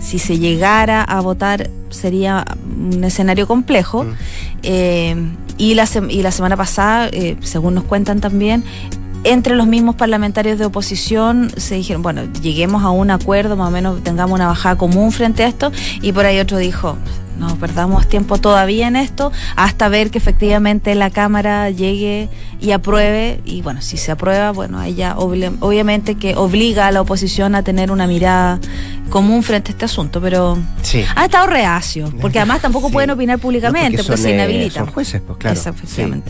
si 0.00 0.18
se 0.18 0.38
llegara 0.38 1.02
a 1.02 1.20
votar 1.20 1.70
sería 1.90 2.44
un 2.78 3.02
escenario 3.04 3.46
complejo. 3.46 4.04
Mm. 4.04 4.12
Eh, 4.62 5.16
y, 5.58 5.74
la, 5.74 5.88
y 6.08 6.22
la 6.22 6.30
semana 6.30 6.56
pasada, 6.56 7.08
eh, 7.12 7.36
según 7.40 7.74
nos 7.74 7.84
cuentan 7.84 8.20
también, 8.20 8.62
entre 9.26 9.56
los 9.56 9.66
mismos 9.66 9.96
parlamentarios 9.96 10.58
de 10.58 10.66
oposición 10.66 11.50
se 11.56 11.74
dijeron, 11.74 12.02
bueno, 12.02 12.22
lleguemos 12.40 12.84
a 12.84 12.90
un 12.90 13.10
acuerdo, 13.10 13.56
más 13.56 13.68
o 13.68 13.70
menos 13.72 14.02
tengamos 14.02 14.36
una 14.36 14.46
bajada 14.46 14.76
común 14.76 15.10
frente 15.10 15.42
a 15.42 15.48
esto, 15.48 15.72
y 16.00 16.12
por 16.12 16.24
ahí 16.24 16.38
otro 16.38 16.58
dijo, 16.58 16.96
no 17.38 17.56
perdamos 17.56 18.08
tiempo 18.08 18.38
todavía 18.38 18.88
en 18.88 18.96
esto 18.96 19.32
hasta 19.56 19.88
ver 19.88 20.10
que 20.10 20.18
efectivamente 20.18 20.94
la 20.94 21.10
Cámara 21.10 21.70
llegue 21.70 22.28
y 22.60 22.72
apruebe. 22.72 23.40
Y 23.44 23.62
bueno, 23.62 23.82
si 23.82 23.96
se 23.96 24.12
aprueba, 24.12 24.50
bueno, 24.52 24.82
ella 24.82 25.16
obviamente 25.16 26.16
que 26.16 26.34
obliga 26.36 26.86
a 26.86 26.92
la 26.92 27.00
oposición 27.00 27.54
a 27.54 27.62
tener 27.62 27.90
una 27.90 28.06
mirada 28.06 28.58
común 29.10 29.42
frente 29.42 29.70
a 29.70 29.72
este 29.72 29.84
asunto, 29.84 30.20
pero 30.20 30.58
sí. 30.82 31.04
ha 31.14 31.24
estado 31.24 31.46
reacio, 31.46 32.12
porque 32.20 32.38
además 32.38 32.60
tampoco 32.60 32.90
pueden 32.92 33.10
opinar 33.10 33.38
públicamente, 33.38 34.02
porque 34.02 34.16
se 34.20 34.34
inhabilitan. 34.34 34.84
Son 34.84 34.92
jueces, 34.92 35.22
pues 35.26 35.38
claro. 35.38 35.60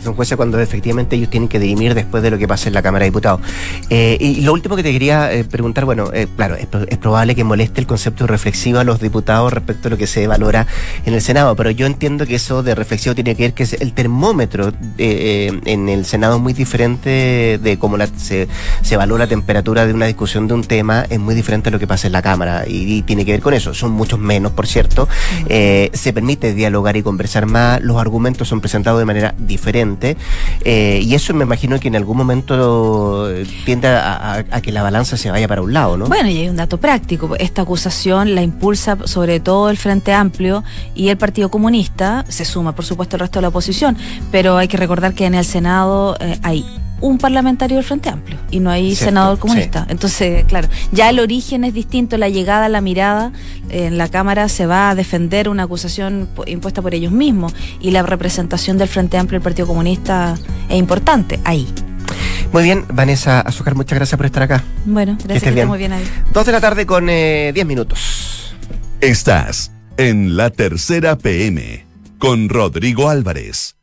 son 0.03 0.13
jueces 0.15 0.37
cuando 0.37 0.59
efectivamente 0.59 1.15
ellos 1.15 1.29
tienen 1.29 1.49
que 1.49 1.59
dirimir 1.59 1.95
después 1.95 2.21
de 2.23 2.31
lo 2.31 2.37
que 2.37 2.47
pasa 2.47 2.67
en 2.67 2.73
la 2.73 2.81
Cámara 2.81 3.03
de 3.03 3.09
Diputados. 3.09 3.41
Eh, 3.89 4.17
y 4.19 4.41
lo 4.41 4.53
último 4.53 4.75
que 4.75 4.83
te 4.83 4.91
quería 4.91 5.31
eh, 5.31 5.43
preguntar, 5.43 5.85
bueno, 5.85 6.11
eh, 6.13 6.27
claro, 6.35 6.55
es, 6.55 6.67
es, 6.87 6.97
probable 6.97 7.35
que 7.35 7.43
moleste 7.43 7.79
el 7.81 7.87
concepto 7.87 8.27
reflexivo 8.27 8.79
a 8.79 8.83
los 8.83 8.99
diputados 8.99 9.53
respecto 9.53 9.87
a 9.87 9.91
lo 9.91 9.97
que 9.97 10.07
se 10.07 10.27
valora 10.27 10.67
en 11.05 11.13
el 11.13 11.21
Senado, 11.21 11.55
pero 11.55 11.71
yo 11.71 11.85
entiendo 11.85 12.25
que 12.25 12.35
eso 12.35 12.63
de 12.63 12.75
reflexivo 12.75 13.15
tiene 13.15 13.35
que 13.35 13.43
ver 13.43 13.53
que 13.53 13.67
el 13.79 13.93
termómetro 13.93 14.71
en 14.97 15.89
el 15.89 16.05
Senado 16.05 16.35
es 16.35 16.41
muy 16.41 16.53
diferente 16.53 17.59
de 17.61 17.77
cómo 17.79 17.97
se, 18.17 18.47
se 18.81 18.97
valora 18.97 19.17
la 19.17 19.27
temperatura 19.27 19.85
de 19.85 19.93
una 19.93 20.05
discusión 20.05 20.47
de 20.47 20.53
un 20.53 20.63
tema, 20.63 21.05
es 21.09 21.19
muy 21.19 21.35
diferente 21.35 21.69
a 21.69 21.71
lo 21.71 21.79
que 21.79 21.87
pasa 21.87 22.07
en 22.07 22.13
la 22.13 22.21
Cámara 22.21 22.65
y, 22.67 23.01
tiene 23.01 23.25
que 23.25 23.31
ver 23.31 23.41
con 23.41 23.53
eso. 23.53 23.73
Son 23.73 23.91
muchos 23.91 24.19
menos, 24.19 24.51
por 24.51 24.67
cierto. 24.67 25.07
Eh, 25.47 25.89
se 25.93 26.13
permite 26.13 26.53
dialogar 26.53 26.97
y 26.97 27.03
conversar 27.03 27.45
más, 27.45 27.81
los 27.81 27.97
argumentos 27.97 28.47
son 28.47 28.59
presentados 28.59 28.99
de 28.99 29.05
manera 29.05 29.35
diferente 29.37 30.17
eh, 30.63 31.01
y 31.03 31.15
eso 31.15 31.33
me 31.33 31.43
imagino 31.43 31.79
que 31.79 31.87
en 31.87 31.95
algún 31.95 32.17
momento 32.17 33.29
tiende 33.65 33.87
a, 33.87 34.43
que 34.61 34.71
la 34.71 34.83
balanza 34.83 35.17
se 35.17 35.31
vaya 35.31 35.47
para 35.47 35.61
un 35.61 35.73
lado, 35.73 35.97
¿no? 35.97 36.07
Bueno, 36.07 36.29
y 36.29 36.37
hay 36.37 36.49
un 36.49 36.57
dato 36.57 36.77
práctico. 36.77 37.35
Esta 37.37 37.61
acusación 37.61 38.35
la 38.35 38.41
impulsa 38.41 38.97
sobre 39.05 39.39
todo 39.39 39.69
el 39.69 39.77
Frente 39.77 40.13
Amplio 40.13 40.63
y 40.95 41.09
el 41.09 41.17
Partido 41.17 41.49
Comunista. 41.49 42.25
Se 42.27 42.45
suma, 42.45 42.73
por 42.73 42.85
supuesto, 42.85 43.15
el 43.15 43.21
resto 43.21 43.39
de 43.39 43.43
la 43.43 43.47
oposición, 43.49 43.97
pero 44.31 44.57
hay 44.57 44.67
que 44.67 44.77
recordar 44.77 45.13
que 45.13 45.25
en 45.25 45.35
el 45.35 45.45
Senado 45.45 46.15
eh, 46.19 46.39
hay 46.43 46.65
un 46.99 47.17
parlamentario 47.17 47.77
del 47.77 47.85
Frente 47.85 48.09
Amplio 48.09 48.37
y 48.49 48.59
no 48.59 48.69
hay 48.69 48.95
senador 48.95 49.37
comunista. 49.37 49.85
Entonces, 49.89 50.45
claro, 50.45 50.67
ya 50.91 51.09
el 51.09 51.19
origen 51.19 51.63
es 51.63 51.73
distinto, 51.73 52.17
la 52.17 52.29
llegada, 52.29 52.69
la 52.69 52.81
mirada, 52.81 53.31
en 53.69 53.97
la 53.97 54.07
Cámara 54.07 54.49
se 54.49 54.65
va 54.65 54.89
a 54.89 54.95
defender 54.95 55.49
una 55.49 55.63
acusación 55.63 56.27
impuesta 56.47 56.81
por 56.81 56.93
ellos 56.93 57.11
mismos 57.11 57.53
y 57.79 57.91
la 57.91 58.03
representación 58.03 58.77
del 58.77 58.87
Frente 58.87 59.17
Amplio 59.17 59.37
y 59.37 59.39
el 59.39 59.43
Partido 59.43 59.67
Comunista 59.67 60.35
es 60.69 60.77
importante 60.77 61.39
ahí. 61.43 61.67
Muy 62.53 62.63
bien, 62.63 62.85
Vanessa 62.89 63.41
Azúcar, 63.41 63.75
muchas 63.75 63.97
gracias 63.97 64.17
por 64.17 64.25
estar 64.25 64.43
acá. 64.43 64.63
Bueno, 64.85 65.17
gracias, 65.23 65.53
que, 65.53 65.65
muy 65.65 65.77
bien 65.77 65.91
ahí. 65.91 66.03
Dos 66.33 66.45
de 66.45 66.51
la 66.51 66.61
tarde 66.61 66.85
con 66.85 67.09
eh, 67.09 67.51
diez 67.53 67.65
minutos. 67.65 68.55
Estás 69.01 69.71
en 69.97 70.37
la 70.37 70.51
tercera 70.51 71.17
PM 71.17 71.85
con 72.19 72.49
Rodrigo 72.49 73.09
Álvarez. 73.09 73.75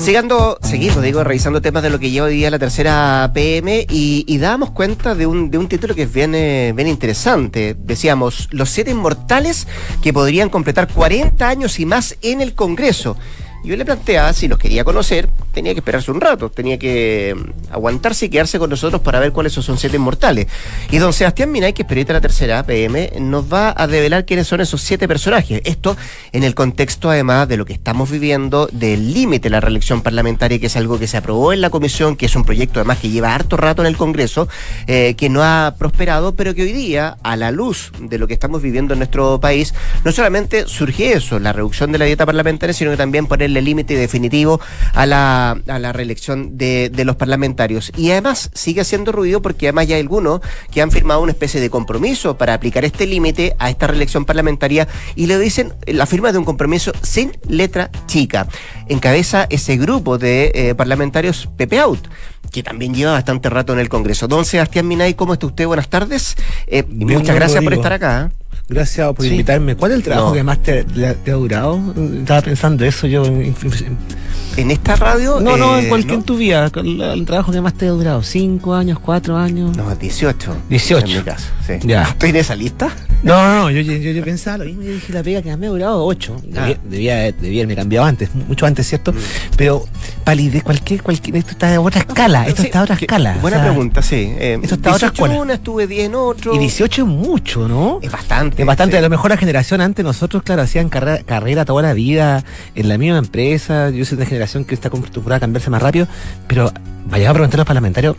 Sigando, 0.00 0.58
seguimos, 0.62 1.00
digo, 1.02 1.22
revisando 1.22 1.62
temas 1.62 1.82
de 1.84 1.90
lo 1.90 2.00
que 2.00 2.10
lleva 2.10 2.26
hoy 2.26 2.34
día 2.34 2.50
la 2.50 2.58
tercera 2.58 3.30
PM 3.32 3.86
y, 3.88 4.24
y 4.26 4.38
dábamos 4.38 4.70
cuenta 4.70 5.14
de 5.14 5.26
un, 5.26 5.50
de 5.50 5.58
un 5.58 5.68
título 5.68 5.94
que 5.94 6.02
es 6.02 6.12
bien, 6.12 6.34
eh, 6.34 6.72
bien 6.74 6.88
interesante. 6.88 7.76
Decíamos, 7.78 8.48
los 8.50 8.70
siete 8.70 8.90
inmortales 8.90 9.68
que 10.02 10.12
podrían 10.12 10.48
completar 10.48 10.88
40 10.88 11.46
años 11.48 11.78
y 11.78 11.86
más 11.86 12.16
en 12.22 12.40
el 12.40 12.54
Congreso. 12.54 13.16
Yo 13.64 13.76
le 13.76 13.84
planteaba, 13.84 14.32
si 14.32 14.48
los 14.48 14.58
quería 14.58 14.82
conocer, 14.82 15.28
tenía 15.52 15.72
que 15.72 15.78
esperarse 15.78 16.10
un 16.10 16.20
rato, 16.20 16.50
tenía 16.50 16.78
que 16.78 17.36
mm, 17.36 17.72
aguantarse 17.72 18.26
y 18.26 18.28
quedarse 18.28 18.58
con 18.58 18.70
nosotros 18.70 19.00
para 19.02 19.20
ver 19.20 19.30
cuáles 19.32 19.52
son 19.52 19.78
siete 19.78 19.96
inmortales. 19.96 20.48
Y 20.90 20.98
don 20.98 21.12
Sebastián 21.12 21.52
Minay, 21.52 21.72
que 21.72 21.82
es 21.82 21.88
periodista 21.88 22.12
de 22.12 22.16
la 22.16 22.20
tercera 22.20 22.62
PM, 22.64 23.12
nos 23.20 23.52
va 23.52 23.72
a 23.76 23.86
develar 23.86 24.24
quiénes 24.24 24.48
son 24.48 24.60
esos 24.60 24.80
siete 24.80 25.06
personajes. 25.06 25.62
Esto 25.64 25.96
en 26.32 26.42
el 26.42 26.56
contexto, 26.56 27.08
además, 27.08 27.48
de 27.48 27.56
lo 27.56 27.64
que 27.64 27.72
estamos 27.72 28.10
viviendo, 28.10 28.68
del 28.72 29.14
límite 29.14 29.44
de 29.44 29.50
la 29.50 29.60
reelección 29.60 30.02
parlamentaria, 30.02 30.58
que 30.58 30.66
es 30.66 30.76
algo 30.76 30.98
que 30.98 31.06
se 31.06 31.16
aprobó 31.16 31.52
en 31.52 31.60
la 31.60 31.70
comisión, 31.70 32.16
que 32.16 32.26
es 32.26 32.34
un 32.34 32.44
proyecto 32.44 32.80
además 32.80 32.98
que 32.98 33.10
lleva 33.10 33.32
harto 33.32 33.56
rato 33.56 33.82
en 33.82 33.86
el 33.86 33.96
Congreso, 33.96 34.48
eh, 34.88 35.14
que 35.16 35.28
no 35.28 35.44
ha 35.44 35.76
prosperado, 35.78 36.34
pero 36.34 36.54
que 36.54 36.62
hoy 36.62 36.72
día, 36.72 37.16
a 37.22 37.36
la 37.36 37.52
luz 37.52 37.92
de 38.00 38.18
lo 38.18 38.26
que 38.26 38.34
estamos 38.34 38.60
viviendo 38.60 38.94
en 38.94 38.98
nuestro 38.98 39.38
país, 39.38 39.72
no 40.04 40.10
solamente 40.10 40.66
surge 40.66 41.12
eso, 41.12 41.38
la 41.38 41.52
reducción 41.52 41.92
de 41.92 41.98
la 41.98 42.06
dieta 42.06 42.26
parlamentaria, 42.26 42.74
sino 42.74 42.90
que 42.90 42.96
también 42.96 43.26
poner 43.26 43.51
el 43.56 43.64
límite 43.64 43.96
definitivo 43.96 44.60
a 44.94 45.06
la, 45.06 45.50
a 45.66 45.78
la 45.78 45.92
reelección 45.92 46.58
de, 46.58 46.90
de, 46.90 47.04
los 47.04 47.16
parlamentarios. 47.16 47.92
Y 47.96 48.10
además 48.10 48.50
sigue 48.54 48.80
haciendo 48.80 49.12
ruido 49.12 49.42
porque 49.42 49.66
además 49.66 49.88
ya 49.88 49.96
hay 49.96 50.02
algunos 50.02 50.40
que 50.70 50.82
han 50.82 50.90
firmado 50.90 51.20
una 51.20 51.32
especie 51.32 51.60
de 51.60 51.70
compromiso 51.70 52.36
para 52.36 52.54
aplicar 52.54 52.84
este 52.84 53.06
límite 53.06 53.54
a 53.58 53.70
esta 53.70 53.86
reelección 53.86 54.24
parlamentaria 54.24 54.88
y 55.14 55.26
le 55.26 55.38
dicen 55.38 55.74
la 55.86 56.06
firma 56.06 56.32
de 56.32 56.38
un 56.38 56.44
compromiso 56.44 56.92
sin 57.02 57.32
letra 57.48 57.90
chica. 58.06 58.46
Encabeza 58.88 59.46
ese 59.50 59.76
grupo 59.76 60.18
de 60.18 60.52
eh, 60.54 60.74
parlamentarios 60.74 61.48
Pepe 61.56 61.78
Out 61.78 62.08
que 62.52 62.62
también 62.62 62.94
lleva 62.94 63.12
bastante 63.12 63.48
rato 63.48 63.72
en 63.72 63.78
el 63.78 63.88
Congreso. 63.88 64.28
Don 64.28 64.44
Sebastián 64.44 64.86
Minay, 64.86 65.14
¿cómo 65.14 65.32
está 65.32 65.46
usted? 65.46 65.66
Buenas 65.66 65.88
tardes. 65.88 66.36
Eh, 66.66 66.84
muchas 66.88 67.34
gracias 67.34 67.64
por 67.64 67.72
estar 67.72 67.94
acá. 67.94 68.30
¿eh? 68.30 68.42
Gracias 68.68 69.12
por 69.14 69.24
invitarme. 69.24 69.74
¿Cuál 69.74 69.92
es 69.92 69.96
el 69.96 70.02
trabajo 70.04 70.32
que 70.32 70.42
más 70.42 70.62
te, 70.62 70.84
ha 71.06 71.32
durado? 71.32 71.80
Estaba 72.18 72.42
pensando 72.42 72.84
eso 72.84 73.06
yo. 73.06 73.24
¿En 73.24 74.70
esta 74.70 74.96
radio? 74.96 75.40
No, 75.40 75.56
no, 75.56 75.78
en 75.78 75.86
eh, 75.86 75.88
cualquier 75.88 76.14
en 76.14 76.22
tu 76.22 76.36
vida. 76.36 76.70
El, 76.74 77.24
trabajo 77.24 77.52
que 77.52 77.60
más 77.62 77.74
te 77.74 77.86
ha 77.86 77.90
durado. 77.90 78.22
¿Cinco 78.22 78.74
años, 78.74 78.98
cuatro 78.98 79.36
años? 79.36 79.74
No, 79.76 79.94
dieciocho. 79.96 80.54
Dieciocho. 80.68 81.06
En 81.06 81.18
mi 81.18 81.22
caso, 81.22 81.48
sí. 81.66 81.74
Ya. 81.82 82.02
¿Estoy 82.02 82.30
en 82.30 82.36
esa 82.36 82.54
lista? 82.54 82.90
No, 83.22 83.40
no, 83.40 83.54
no. 83.54 83.70
Yo, 83.70 83.80
yo, 83.80 83.94
yo, 83.94 84.24
pensaba 84.24 84.58
lo 84.58 84.64
mismo. 84.64 84.82
Yo 84.82 84.92
dije 84.92 85.12
la 85.12 85.22
pega 85.22 85.42
que 85.42 85.56
me 85.56 85.66
ha 85.66 85.70
durado 85.70 86.04
ocho. 86.04 86.40
Ah. 86.56 86.74
Debía, 86.84 87.32
debía, 87.32 87.66
me 87.66 87.76
cambiado 87.76 88.06
antes, 88.06 88.34
mucho 88.34 88.66
antes, 88.66 88.86
¿cierto? 88.86 89.12
Mm. 89.12 89.16
Pero 89.56 89.84
palidez, 90.24 90.62
cualquier, 90.62 91.02
cualquier. 91.02 91.36
Esto 91.36 91.52
está 91.52 91.74
a 91.74 91.80
otra 91.80 92.00
escala. 92.00 92.46
Esto 92.46 92.62
está 92.62 92.80
a 92.80 92.82
otra 92.82 92.96
escala. 92.96 93.38
Buena 93.40 93.62
pregunta, 93.62 94.02
sí. 94.02 94.34
Eh, 94.38 94.58
esto 94.62 94.74
está 94.74 94.90
a 94.90 94.94
otra 94.94 95.08
escala. 95.08 95.40
una, 95.40 95.54
estuve 95.54 95.86
diez 95.86 96.06
en 96.06 96.14
otro. 96.14 96.54
Y 96.54 96.58
dieciocho 96.58 97.02
es 97.02 97.08
mucho, 97.08 97.68
¿no? 97.68 98.00
Es 98.02 98.10
bastante. 98.10 98.62
Es 98.62 98.66
bastante. 98.66 98.98
A 98.98 99.00
lo 99.00 99.10
mejor 99.10 99.30
la 99.30 99.36
generación 99.36 99.80
antes, 99.80 100.04
nosotros, 100.04 100.42
claro, 100.42 100.62
hacían 100.62 100.88
carrera, 100.88 101.22
carrera 101.24 101.64
toda 101.64 101.82
la 101.82 101.94
vida 101.94 102.44
en 102.74 102.88
la 102.88 102.98
misma 102.98 103.18
empresa. 103.18 103.90
Yo 103.90 104.04
soy 104.04 104.16
de 104.16 104.22
una 104.22 104.28
generación 104.28 104.64
que 104.64 104.74
está 104.74 104.88
acostumbrada 104.88 105.36
a 105.36 105.40
cambiarse 105.40 105.70
más 105.70 105.82
rápido, 105.82 106.06
pero 106.46 106.72
vaya 107.06 107.30
a 107.30 107.32
preguntar 107.32 107.58
a 107.58 107.62
los 107.62 107.66
parlamentarios 107.66 108.16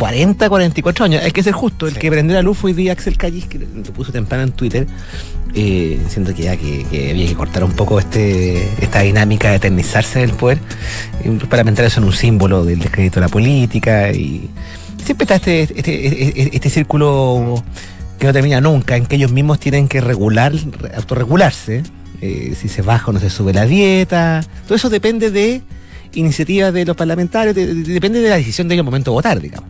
40, 0.00 0.48
44 0.48 1.04
años. 1.04 1.22
Hay 1.22 1.30
que 1.30 1.42
ser 1.42 1.52
justo. 1.52 1.86
El 1.86 1.98
que 1.98 2.10
prendió 2.10 2.34
la 2.34 2.40
luz 2.40 2.56
fue 2.56 2.70
hoy 2.70 2.74
día 2.74 2.92
Axel 2.92 3.18
Callis, 3.18 3.44
que 3.44 3.58
lo 3.58 3.82
puso 3.92 4.10
temprano 4.10 4.44
en 4.44 4.52
Twitter. 4.52 4.86
Eh, 5.54 6.00
siento 6.08 6.34
que 6.34 6.44
ya 6.44 6.56
que, 6.56 6.86
había 7.10 7.26
que 7.26 7.34
cortar 7.34 7.64
un 7.64 7.72
poco 7.72 7.98
este 7.98 8.66
esta 8.80 9.00
dinámica 9.00 9.50
de 9.50 9.56
eternizarse 9.56 10.20
del 10.20 10.32
poder. 10.32 10.58
Los 11.22 11.46
parlamentarios 11.48 11.92
son 11.92 12.04
un 12.04 12.14
símbolo 12.14 12.64
del 12.64 12.78
descrédito 12.78 13.20
de 13.20 13.26
la 13.26 13.28
política 13.28 14.10
y 14.10 14.48
siempre 15.04 15.24
está 15.24 15.34
este, 15.34 15.62
este, 15.64 16.06
este, 16.06 16.56
este 16.56 16.70
círculo 16.70 17.62
que 18.18 18.26
no 18.26 18.32
termina 18.32 18.60
nunca, 18.62 18.96
en 18.96 19.04
que 19.04 19.16
ellos 19.16 19.32
mismos 19.32 19.60
tienen 19.60 19.86
que 19.86 20.00
regular, 20.00 20.54
autorregularse. 20.96 21.82
Eh, 22.22 22.54
si 22.58 22.68
se 22.68 22.82
baja 22.82 23.10
o 23.10 23.12
no 23.12 23.20
se 23.20 23.30
sube 23.30 23.52
la 23.52 23.66
dieta. 23.66 24.42
Todo 24.66 24.76
eso 24.76 24.88
depende 24.88 25.30
de 25.30 25.62
iniciativas 26.14 26.72
de 26.72 26.84
los 26.84 26.96
parlamentarios, 26.96 27.54
depende 27.54 28.20
de 28.20 28.28
la 28.28 28.36
decisión 28.36 28.68
de 28.68 28.74
ellos 28.74 28.84
momento 28.84 29.10
de 29.10 29.14
votar, 29.14 29.40
digamos. 29.40 29.68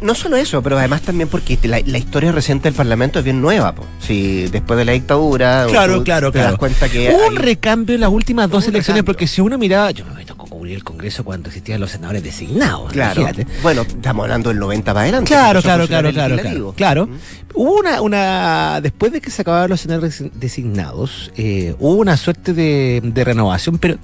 no 0.00 0.14
solo 0.14 0.36
eso, 0.36 0.62
pero 0.62 0.78
además 0.78 1.02
también 1.02 1.28
porque 1.28 1.58
la, 1.64 1.78
historia 1.80 2.32
reciente 2.32 2.64
del 2.64 2.74
Parlamento 2.74 3.18
es 3.18 3.24
bien 3.24 3.40
nueva. 3.40 3.74
Si 4.00 4.46
después 4.48 4.78
de 4.78 4.84
la 4.84 4.92
dictadura, 4.92 5.66
claro, 5.68 6.02
claro, 6.04 6.32
te 6.32 6.38
das 6.38 6.56
cuenta 6.56 6.88
que. 6.88 7.10
Hubo 7.10 7.28
un 7.28 7.36
recambio 7.36 7.94
en 7.94 8.00
las 8.00 8.10
últimas 8.10 8.50
dos 8.50 8.66
elecciones, 8.68 9.02
porque 9.02 9.26
si 9.26 9.40
uno 9.40 9.58
miraba, 9.58 9.90
yo 9.90 10.04
me 10.14 10.24
tocó 10.24 10.46
cubrir 10.46 10.76
el 10.76 10.84
Congreso 10.84 11.24
cuando 11.24 11.48
existían 11.48 11.80
los 11.80 11.90
senadores 11.90 12.22
designados. 12.22 12.92
Claro. 12.92 13.26
Bueno, 13.62 13.82
estamos 13.82 14.24
hablando 14.24 14.50
del 14.50 14.58
90 14.58 14.92
para 14.92 15.02
adelante. 15.02 15.28
Claro, 15.28 15.62
claro, 15.62 15.86
claro, 15.86 16.12
claro, 16.12 16.72
claro. 16.76 17.08
Hubo 17.54 17.78
una, 17.78 18.02
una, 18.02 18.80
después 18.82 19.12
de 19.12 19.20
que 19.20 19.30
se 19.30 19.42
acabaron 19.42 19.70
los 19.70 19.80
senadores 19.80 20.22
designados, 20.34 21.32
eh, 21.36 21.74
hubo 21.78 21.94
una 21.94 22.16
suerte 22.16 22.52
de, 22.52 23.00
de 23.02 23.24
renovación, 23.24 23.78
pero 23.78 23.96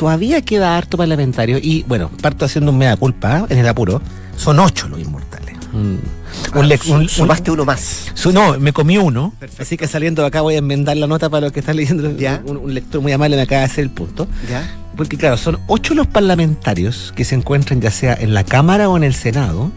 todavía 0.00 0.40
queda 0.40 0.78
harto 0.78 0.96
parlamentario 0.96 1.58
y 1.58 1.82
bueno, 1.82 2.10
parto 2.22 2.46
haciendo 2.46 2.72
un 2.72 2.78
mea 2.78 2.96
culpa 2.96 3.44
en 3.50 3.58
el 3.58 3.68
apuro, 3.68 4.00
son 4.34 4.58
ocho 4.58 4.88
los 4.88 4.98
inmortales. 4.98 5.56
Mm. 5.74 6.58
Un, 6.58 6.94
un, 6.94 7.08
sumaste 7.10 7.50
uno 7.50 7.66
más. 7.66 8.10
no, 8.32 8.58
me 8.58 8.72
comí 8.72 8.96
uno. 8.96 9.34
Así 9.58 9.76
que 9.76 9.86
saliendo 9.86 10.22
de 10.22 10.28
acá 10.28 10.40
voy 10.40 10.54
a 10.54 10.58
enmendar 10.58 10.96
la 10.96 11.06
nota 11.06 11.28
para 11.28 11.42
los 11.42 11.52
que 11.52 11.60
están 11.60 11.76
leyendo. 11.76 12.08
Un, 12.46 12.72
lector 12.72 13.02
muy 13.02 13.12
amable 13.12 13.36
me 13.36 13.42
acaba 13.42 13.58
de 13.58 13.66
hacer 13.66 13.84
el 13.84 13.90
punto. 13.90 14.26
¿Ya? 14.48 14.74
Porque 14.96 15.18
claro, 15.18 15.36
son 15.36 15.58
ocho 15.66 15.92
los 15.92 16.06
parlamentarios 16.06 17.12
que 17.14 17.26
se 17.26 17.34
encuentran 17.34 17.82
ya 17.82 17.90
sea 17.90 18.14
en 18.14 18.32
la 18.32 18.42
Cámara 18.42 18.88
o 18.88 18.96
en 18.96 19.04
el 19.04 19.12
Senado, 19.12 19.70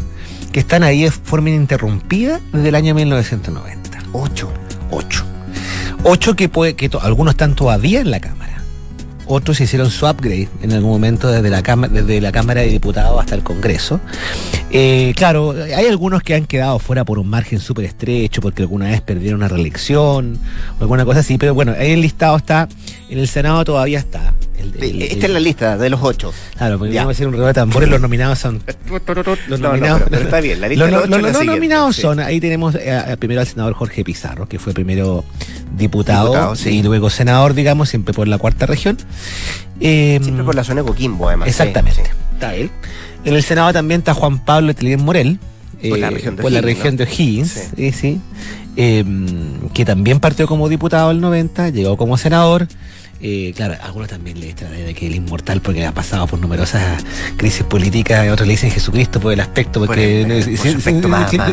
que 0.54 0.62
están 0.62 0.84
ahí 0.84 1.04
de 1.04 1.12
forma 1.12 1.50
ininterrumpida 1.50 2.40
desde 2.54 2.70
el 2.70 2.76
año 2.76 2.96
1990. 2.96 4.00
Ocho. 4.14 4.50
Ocho. 4.90 5.26
Ocho 6.06 6.38
que 6.38 6.48
puede, 6.48 6.76
que 6.76 6.90
algunos 7.02 7.34
están 7.34 7.56
todavía 7.56 8.00
en 8.00 8.10
la 8.10 8.22
Cámara 8.22 8.53
otros 9.26 9.60
hicieron 9.60 9.90
su 9.90 10.08
upgrade 10.08 10.50
en 10.62 10.74
algún 10.74 10.92
momento 10.92 11.32
desde 11.32 11.50
la, 11.50 11.62
desde 11.62 12.22
la 12.22 12.32
Cámara 12.32 12.62
de 12.62 12.68
Diputados 12.68 13.20
hasta 13.20 13.36
el 13.36 13.44
Congreso. 13.44 14.00
Eh, 14.76 15.14
claro, 15.16 15.52
hay 15.52 15.86
algunos 15.86 16.24
que 16.24 16.34
han 16.34 16.46
quedado 16.46 16.80
fuera 16.80 17.06
por 17.06 17.20
un 17.20 17.30
margen 17.30 17.60
súper 17.60 17.86
estrecho 17.86 18.42
porque 18.42 18.64
alguna 18.64 18.88
vez 18.88 19.02
perdieron 19.02 19.42
una 19.42 19.48
reelección 19.48 20.40
o 20.80 20.82
alguna 20.82 21.06
cosa 21.06 21.20
así, 21.20 21.38
pero 21.38 21.54
bueno, 21.54 21.76
ahí 21.78 21.92
el 21.92 22.02
listado 22.02 22.36
está, 22.36 22.68
en 23.08 23.20
el 23.20 23.28
Senado 23.28 23.64
todavía 23.66 24.00
está. 24.00 24.34
Esta 24.82 25.28
es 25.28 25.32
la 25.32 25.40
lista 25.40 25.78
de 25.78 25.90
los 25.92 26.02
ocho. 26.02 26.34
Claro, 26.58 26.80
porque 26.80 26.96
vamos 26.96 27.10
a 27.10 27.12
hacer 27.12 27.28
un 27.28 27.34
reloj 27.34 27.48
de 27.48 27.54
tambores, 27.54 27.88
los 27.88 28.02
nominados 28.02 28.40
son... 28.40 28.64
los 29.48 29.60
nominados, 29.60 30.02
está 30.12 30.42
bien, 30.42 30.60
la 30.60 30.68
lista 30.68 30.90
los, 30.90 31.04
de 31.04 31.08
los, 31.10 31.34
los, 31.34 31.46
nominados 31.46 31.96
son, 31.96 32.20
ahí 32.20 32.40
tenemos 32.40 32.74
eh, 32.74 33.16
primero 33.20 33.42
al 33.42 33.48
senador 33.48 33.74
Jorge 33.74 34.04
Pizarro, 34.04 34.48
que 34.48 34.58
fue 34.58 34.74
primero 34.74 35.24
diputado, 35.78 36.56
y 36.66 36.82
luego 36.82 37.12
senador, 37.12 37.54
digamos, 37.54 37.90
siempre 37.90 38.14
por 38.14 38.28
la 38.28 38.40
cuarta 38.40 38.66
región. 38.66 38.98
Eh, 39.80 40.20
siempre 40.24 40.44
por 40.44 40.56
la 40.56 40.64
zona 40.64 40.82
de 40.82 40.88
Coquimbo, 40.88 41.28
además. 41.28 41.48
Exactamente, 41.48 42.04
está 42.34 42.56
él. 42.56 42.72
En 43.26 43.34
el 43.36 43.44
Senado 43.44 43.72
también 43.74 44.00
está 44.02 44.14
Juan 44.14 44.40
Pablo 44.44 44.74
Telien 44.76 45.04
Morel. 45.04 45.40
Por 45.88 46.00
la 46.00 46.10
región 46.10 46.36
de 46.36 46.42
por 46.42 46.52
O'Higgins. 46.52 46.62
La 46.62 46.62
región 46.62 46.98
de 46.98 47.04
O'Higgins, 47.04 47.70
sí. 47.76 47.92
sí. 47.92 48.22
Eh, 48.76 49.04
que 49.74 49.86
también 49.86 50.20
partió 50.20 50.48
como 50.48 50.68
diputado 50.70 51.12
el 51.12 51.20
90, 51.22 51.70
llegó 51.70 51.98
como 51.98 52.18
senador. 52.18 52.68
Eh, 53.26 53.54
claro, 53.56 53.76
algunos 53.82 54.10
también 54.10 54.38
le 54.42 54.50
echan 54.50 54.70
de 54.74 54.94
que 54.94 55.08
el 55.08 55.16
inmortal 55.16 55.62
porque 55.62 55.86
ha 55.86 55.94
pasado 55.94 56.28
por 56.28 56.40
numerosas 56.42 57.06
crisis 57.38 57.64
políticas, 57.64 58.28
otros 58.30 58.46
le 58.46 58.54
dicen 58.56 58.70
Jesucristo 58.70 59.22
por 59.22 59.32
el 59.32 59.40
aspecto, 59.40 59.80
porque, 59.86 60.24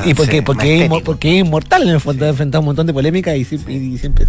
y 0.08 0.14
porque, 0.14 0.36
sí, 0.38 0.42
porque, 0.42 0.84
es, 0.86 1.02
porque 1.04 1.28
inmortal 1.36 1.82
en 1.82 1.90
el 1.90 2.00
fondo, 2.00 2.24
ha 2.24 2.30
enfrentado 2.30 2.60
un 2.62 2.66
montón 2.66 2.88
de 2.88 2.92
polémicas 2.92 3.36
y 3.36 3.44
siempre, 3.44 3.74
y 3.74 3.98
siempre, 3.98 4.26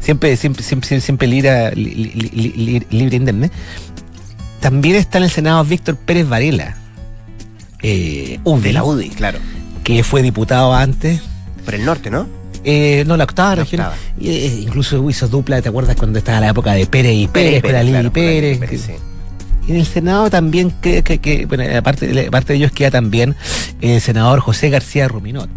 siempre, 0.00 0.36
siempre, 0.36 0.62
siempre, 0.64 1.00
siempre 1.00 1.28
libre, 1.28 1.72
li- 1.76 1.94
li- 1.94 2.30
li- 2.32 2.52
li- 2.56 2.86
libre 2.90 3.16
internet. 3.16 3.52
También 4.60 4.96
está 4.96 5.18
en 5.18 5.24
el 5.24 5.30
Senado 5.30 5.64
Víctor 5.64 5.96
Pérez 5.96 6.28
Varela, 6.28 6.76
eh, 7.82 8.38
UDI, 8.44 8.62
De 8.62 8.72
la 8.72 8.84
UDI, 8.84 9.08
claro. 9.10 9.38
que 9.84 10.02
fue 10.04 10.22
diputado 10.22 10.74
antes, 10.74 11.20
Por 11.64 11.74
el 11.74 11.84
norte, 11.84 12.10
¿no? 12.10 12.26
eh, 12.64 13.04
no, 13.06 13.16
la 13.16 13.24
octava 13.24 13.50
La 13.56 13.62
región. 13.62 13.80
octava. 13.80 13.96
Eh, 14.20 14.60
incluso 14.62 15.08
hizo 15.08 15.28
dupla, 15.28 15.62
¿te 15.62 15.70
acuerdas 15.70 15.96
cuando 15.96 16.18
estaba 16.18 16.40
la 16.40 16.48
época 16.50 16.72
de 16.72 16.86
Pérez 16.86 17.14
y 17.14 17.26
Pérez, 17.26 17.62
la 17.72 17.82
Lili 17.82 17.92
claro, 17.94 18.12
Pérez? 18.12 18.58
Pérez, 18.58 18.82
sí. 18.82 18.92
Y 19.66 19.72
en 19.72 19.76
el 19.78 19.86
Senado 19.86 20.28
también, 20.30 20.70
que, 20.82 21.02
que, 21.02 21.18
que, 21.18 21.46
bueno, 21.46 21.64
aparte, 21.78 22.26
aparte 22.26 22.52
de 22.52 22.58
ellos 22.58 22.72
queda 22.72 22.90
también 22.90 23.36
el 23.80 24.00
senador 24.00 24.40
José 24.40 24.68
García 24.68 25.08
Ruminot, 25.08 25.48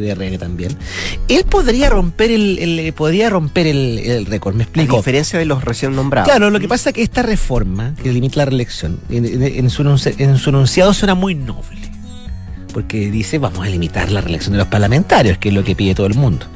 de 0.00 0.38
también. 0.38 0.76
Él 1.28 1.44
podría 1.44 1.90
romper 1.90 2.30
el, 2.30 2.58
el- 2.58 2.92
podría 2.92 3.30
romper 3.30 3.66
el, 3.66 3.98
el 3.98 4.26
récord, 4.26 4.54
me 4.54 4.62
A 4.62 4.64
explico. 4.64 4.96
diferencia 4.96 5.38
de 5.38 5.44
los 5.44 5.64
recién 5.64 5.94
nombrados. 5.94 6.28
Claro, 6.28 6.50
lo 6.50 6.60
que 6.60 6.68
pasa 6.68 6.90
es 6.90 6.94
que 6.94 7.02
esta 7.02 7.22
reforma 7.22 7.94
que 8.02 8.12
limita 8.12 8.38
la 8.38 8.44
reelección, 8.46 9.00
en, 9.10 9.24
en- 9.24 9.42
en 9.42 9.70
su, 9.70 9.82
en 9.82 10.36
su 10.38 10.50
enunciado 10.50 10.92
suena 10.94 11.14
muy 11.14 11.34
noble. 11.34 11.78
Porque 12.72 13.10
dice, 13.10 13.38
vamos 13.38 13.66
a 13.66 13.70
limitar 13.70 14.12
la 14.12 14.20
reelección 14.20 14.52
de 14.52 14.58
los 14.58 14.68
parlamentarios, 14.68 15.38
que 15.38 15.48
es 15.48 15.54
lo 15.54 15.64
que 15.64 15.74
pide 15.74 15.94
todo 15.94 16.06
el 16.06 16.14
mundo. 16.14 16.46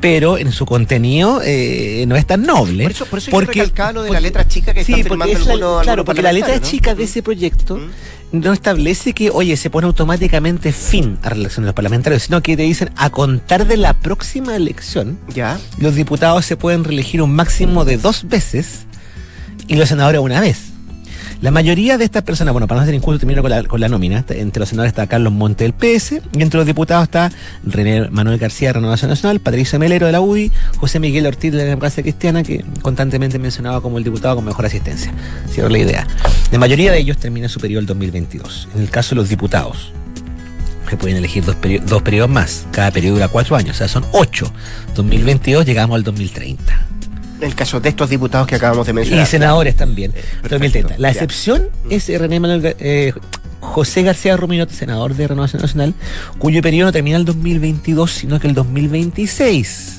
Pero 0.00 0.38
en 0.38 0.52
su 0.52 0.64
contenido 0.64 1.42
eh, 1.44 2.04
no 2.06 2.14
es 2.16 2.24
tan 2.26 2.42
noble. 2.44 2.84
Por 2.84 2.92
eso, 2.92 3.06
por 3.06 3.18
eso 3.18 3.30
porque, 3.32 3.58
yo 3.58 4.02
de 4.04 4.10
la 4.10 4.20
letra 4.20 4.46
chica 4.46 4.72
que 4.72 4.84
sí, 4.84 5.02
porque 5.06 5.32
es 5.32 5.44
la- 5.46 5.80
claro, 5.82 6.04
porque 6.04 6.22
la 6.22 6.32
letra 6.32 6.46
parlamentarios, 6.46 6.70
chica 6.70 6.92
¿no? 6.92 6.96
de 6.98 7.04
ese 7.04 7.22
proyecto 7.22 7.76
Mm. 7.76 7.90
No 8.32 8.52
establece 8.52 9.12
que, 9.14 9.30
oye, 9.30 9.56
se 9.56 9.70
pone 9.70 9.86
automáticamente 9.86 10.72
fin 10.72 11.18
a 11.22 11.28
la 11.28 11.30
reelección 11.34 11.64
de 11.64 11.68
los 11.68 11.74
parlamentarios, 11.74 12.24
sino 12.24 12.42
que 12.42 12.56
te 12.56 12.62
dicen, 12.62 12.90
a 12.96 13.10
contar 13.10 13.66
de 13.66 13.76
la 13.76 13.94
próxima 13.94 14.54
elección, 14.54 15.18
Ya. 15.34 15.58
los 15.78 15.94
diputados 15.94 16.44
se 16.44 16.56
pueden 16.56 16.84
reelegir 16.84 17.22
un 17.22 17.34
máximo 17.34 17.84
de 17.84 17.96
dos 17.96 18.28
veces 18.28 18.80
y 19.66 19.76
los 19.76 19.88
senadores 19.88 20.20
una 20.20 20.40
vez. 20.40 20.67
La 21.40 21.52
mayoría 21.52 21.96
de 21.98 22.04
estas 22.04 22.24
personas, 22.24 22.52
bueno, 22.52 22.66
para 22.66 22.80
no 22.80 22.84
ser 22.86 22.96
injusto, 22.96 23.20
termino 23.20 23.42
con 23.42 23.50
la, 23.52 23.62
con 23.62 23.80
la 23.80 23.88
nómina. 23.88 24.24
Entre 24.28 24.58
los 24.58 24.68
senadores 24.68 24.90
está 24.90 25.06
Carlos 25.06 25.32
Monte 25.32 25.62
del 25.62 25.72
PS, 25.72 26.20
y 26.36 26.42
entre 26.42 26.58
los 26.58 26.66
diputados 26.66 27.04
está 27.04 27.30
René 27.64 28.10
Manuel 28.10 28.38
García 28.38 28.70
de 28.70 28.72
Renovación 28.74 29.08
Nacional, 29.08 29.38
Patricio 29.38 29.78
Melero 29.78 30.06
de 30.06 30.12
la 30.12 30.20
UDI, 30.20 30.50
José 30.78 30.98
Miguel 30.98 31.26
Ortiz 31.26 31.52
de 31.52 31.58
la 31.58 31.64
Democracia 31.64 32.02
Cristiana, 32.02 32.42
que 32.42 32.64
constantemente 32.82 33.38
mencionaba 33.38 33.80
como 33.80 33.98
el 33.98 34.04
diputado 34.04 34.34
con 34.34 34.44
mejor 34.46 34.66
asistencia. 34.66 35.12
Cierro 35.48 35.68
la 35.68 35.78
idea. 35.78 36.06
La 36.50 36.58
mayoría 36.58 36.90
de 36.90 36.98
ellos 36.98 37.18
termina 37.18 37.48
su 37.48 37.60
periodo 37.60 37.80
el 37.80 37.86
2022. 37.86 38.68
En 38.74 38.82
el 38.82 38.90
caso 38.90 39.10
de 39.10 39.20
los 39.20 39.28
diputados, 39.28 39.92
se 40.90 40.96
pueden 40.96 41.18
elegir 41.18 41.44
dos, 41.44 41.54
peri- 41.54 41.80
dos 41.82 42.02
periodos 42.02 42.30
más. 42.30 42.66
Cada 42.72 42.90
periodo 42.90 43.14
dura 43.14 43.28
cuatro 43.28 43.54
años, 43.54 43.76
o 43.76 43.78
sea, 43.78 43.86
son 43.86 44.04
ocho. 44.10 44.50
2022 44.96 45.64
llegamos 45.64 45.94
al 45.94 46.02
2030. 46.02 46.86
En 47.40 47.44
el 47.44 47.54
caso 47.54 47.80
de 47.80 47.88
estos 47.88 48.10
diputados 48.10 48.46
que 48.46 48.56
acabamos 48.56 48.86
de 48.86 48.92
Y 48.92 48.94
mencionar. 48.94 49.26
senadores 49.26 49.76
también. 49.76 50.12
perfecto, 50.12 50.48
2030. 50.50 50.94
La 50.98 51.08
ya. 51.08 51.12
excepción 51.12 51.68
es 51.88 52.08
eh, 52.08 52.18
René 52.18 52.40
Manuel 52.40 52.76
eh, 52.80 53.12
José 53.60 54.02
García 54.02 54.36
Ruminot, 54.36 54.70
senador 54.70 55.14
de 55.14 55.26
Renovación 55.28 55.62
Nacional, 55.62 55.94
cuyo 56.38 56.62
periodo 56.62 56.86
no 56.88 56.92
termina 56.92 57.16
el 57.16 57.24
2022, 57.24 58.10
sino 58.10 58.40
que 58.40 58.48
el 58.48 58.54
2026. 58.54 59.97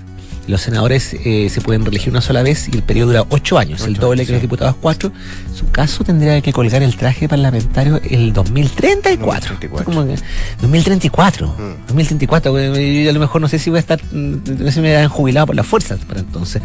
Los 0.49 0.61
senadores 0.61 1.13
eh, 1.13 1.47
se 1.49 1.61
pueden 1.61 1.85
reelegir 1.85 2.09
una 2.09 2.21
sola 2.21 2.41
vez 2.41 2.67
y 2.69 2.75
el 2.75 2.81
periodo 2.83 3.07
dura 3.11 3.25
ocho 3.29 3.57
años, 3.59 3.83
el 3.85 3.93
doble 3.95 4.25
que 4.25 4.31
los 4.33 4.41
diputados 4.41 4.75
cuatro. 4.81 5.11
Su 5.55 5.69
caso 5.69 6.03
tendría 6.03 6.41
que 6.41 6.51
colgar 6.51 6.81
el 6.81 6.95
traje 6.95 7.29
parlamentario 7.29 8.01
el 8.09 8.33
2034. 8.33 9.51
2034. 9.59 9.85
Como 9.85 10.05
que- 10.07 10.19
2034. 10.61 11.47
Mm. 11.47 11.87
2034. 11.87 12.57
eh, 12.57 13.03
Yo 13.03 13.09
a 13.09 13.13
lo 13.13 13.19
mejor 13.19 13.41
no 13.41 13.47
sé 13.47 13.59
si 13.59 13.69
voy 13.69 13.77
a 13.77 13.79
estar, 13.81 14.01
mm, 14.11 14.35
no 14.59 14.65
sé 14.65 14.71
si 14.71 14.79
me 14.81 14.95
han 14.97 15.09
jubilado 15.09 15.45
por 15.47 15.55
las 15.55 15.67
fuerzas 15.67 15.99
para 16.07 16.19
entonces. 16.21 16.61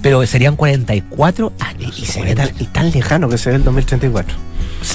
Pero 0.00 0.24
serían 0.26 0.54
44 0.56 1.52
años. 1.58 1.98
Y 1.98 2.06
se 2.06 2.22
ve 2.22 2.34
tan, 2.36 2.50
y 2.60 2.64
tan 2.66 2.90
lejano 2.92 3.28
que 3.28 3.36
se 3.38 3.50
ve 3.50 3.56
el 3.56 3.64
2034. 3.64 4.36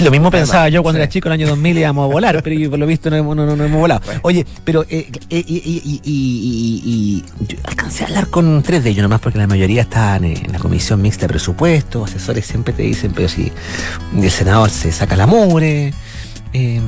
Lo 0.02 0.12
mismo 0.12 0.30
pensaba 0.32 0.70
yo 0.70 0.82
cuando 0.84 0.98
sí. 0.98 1.02
era 1.04 1.10
chico, 1.10 1.28
en 1.28 1.34
el 1.34 1.40
año 1.42 1.48
2000 1.50 1.78
íbamos 1.78 2.10
a 2.10 2.14
volar, 2.14 2.42
pero 2.44 2.56
yo, 2.58 2.70
por 2.70 2.80
lo 2.80 2.86
visto 2.86 3.10
no 3.10 3.16
hemos, 3.18 3.36
no, 3.36 3.46
no- 3.46 3.56
no 3.56 3.64
hemos 3.66 3.80
volado. 3.80 4.02
Bueno. 4.06 4.20
Oye, 4.24 4.46
pero 4.64 4.84
eh, 4.90 5.10
eh, 5.30 5.44
y, 5.48 5.56
y- 5.58 6.02
y- 6.06 7.24
yo 7.48 7.58
alcancé 7.66 8.04
a 8.04 8.08
hablar 8.08 8.28
con 8.28 8.62
tres 8.64 8.84
de 8.84 8.92
ellos 8.92 9.04
nomás 9.04 9.20
porque 9.20 9.38
la 9.40 9.48
mayoría 9.48 9.82
estaban 9.82 10.24
en 10.26 10.52
la 10.52 10.60
comisión 10.60 11.02
mixta 11.02 11.22
de 11.24 11.30
presupuesto, 11.30 12.04
asesores 12.06 12.46
siempre 12.46 12.74
te 12.74 12.84
dicen, 12.84 13.12
pero 13.16 13.28
si 13.28 13.52
el 14.16 14.32
senador 14.32 14.70
se 14.70 14.92
saca 14.92 15.16
la 15.16 15.28
mugre. 15.28 15.94
eh, 16.54 16.82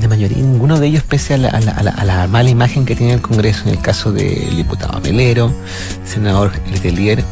la 0.00 0.08
mayoría, 0.08 0.38
ninguno 0.38 0.80
de 0.80 0.86
ellos, 0.86 1.02
pese 1.02 1.34
a 1.34 1.36
la, 1.38 1.48
a 1.50 1.60
la- 1.60 1.72
a 1.72 1.82
la- 1.82 1.90
a 1.90 2.04
la 2.04 2.26
mala 2.26 2.48
imagen 2.48 2.86
que 2.86 2.96
tiene 2.96 3.12
el 3.14 3.20
Congreso, 3.20 3.64
en 3.64 3.70
el 3.74 3.80
caso 3.82 4.10
del 4.10 4.56
diputado 4.56 4.98
Melero, 5.00 5.52
senador 6.04 6.50
Letelier, 6.72 7.22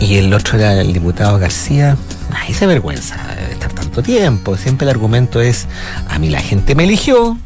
y 0.00 0.16
el 0.16 0.32
otro 0.34 0.58
era 0.58 0.80
el 0.80 0.92
diputado 0.92 1.38
García. 1.38 1.96
Ay, 2.32 2.52
esa 2.52 2.66
vergüenza 2.66 3.16
de 3.48 3.52
estar 3.52 3.72
tanto 3.72 4.02
tiempo. 4.02 4.56
Siempre 4.56 4.84
el 4.84 4.90
argumento 4.90 5.40
es, 5.40 5.66
a 6.08 6.18
mí 6.18 6.28
la 6.30 6.40
gente 6.40 6.74
me 6.74 6.84
eligió, 6.84 7.38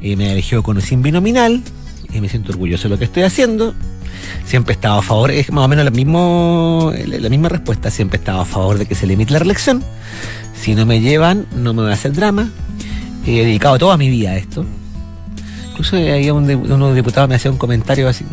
me 0.00 0.32
eligió 0.32 0.62
con 0.62 0.78
un 0.78 1.02
binominal, 1.02 1.62
y 2.12 2.20
me 2.20 2.28
siento 2.28 2.52
orgulloso 2.52 2.84
de 2.84 2.88
lo 2.90 2.98
que 2.98 3.04
estoy 3.04 3.22
haciendo. 3.22 3.74
Siempre 4.46 4.72
he 4.72 4.76
estado 4.76 4.98
a 4.98 5.02
favor, 5.02 5.30
es 5.30 5.50
más 5.52 5.64
o 5.64 5.68
menos 5.68 5.84
la, 5.84 5.90
mismo, 5.90 6.92
la 7.06 7.28
misma 7.28 7.48
respuesta, 7.48 7.90
siempre 7.90 8.16
he 8.18 8.20
estado 8.20 8.40
a 8.40 8.44
favor 8.44 8.78
de 8.78 8.86
que 8.86 8.94
se 8.94 9.06
limite 9.06 9.32
la 9.32 9.38
reelección. 9.38 9.82
Si 10.60 10.74
no 10.74 10.84
me 10.86 11.00
llevan, 11.00 11.46
no 11.54 11.72
me 11.72 11.82
voy 11.82 11.90
a 11.90 11.94
hacer 11.94 12.12
drama. 12.12 12.50
He 13.26 13.44
dedicado 13.44 13.78
toda 13.78 13.96
mi 13.96 14.08
vida 14.10 14.30
a 14.30 14.36
esto. 14.36 14.64
Incluso 15.70 15.96
había 15.96 16.34
un 16.34 16.46
de- 16.46 16.56
uno 16.56 16.74
de 16.74 16.78
los 16.78 16.94
diputados 16.96 17.28
me 17.28 17.36
hacía 17.36 17.50
un 17.50 17.58
comentario 17.58 18.08
así 18.08 18.24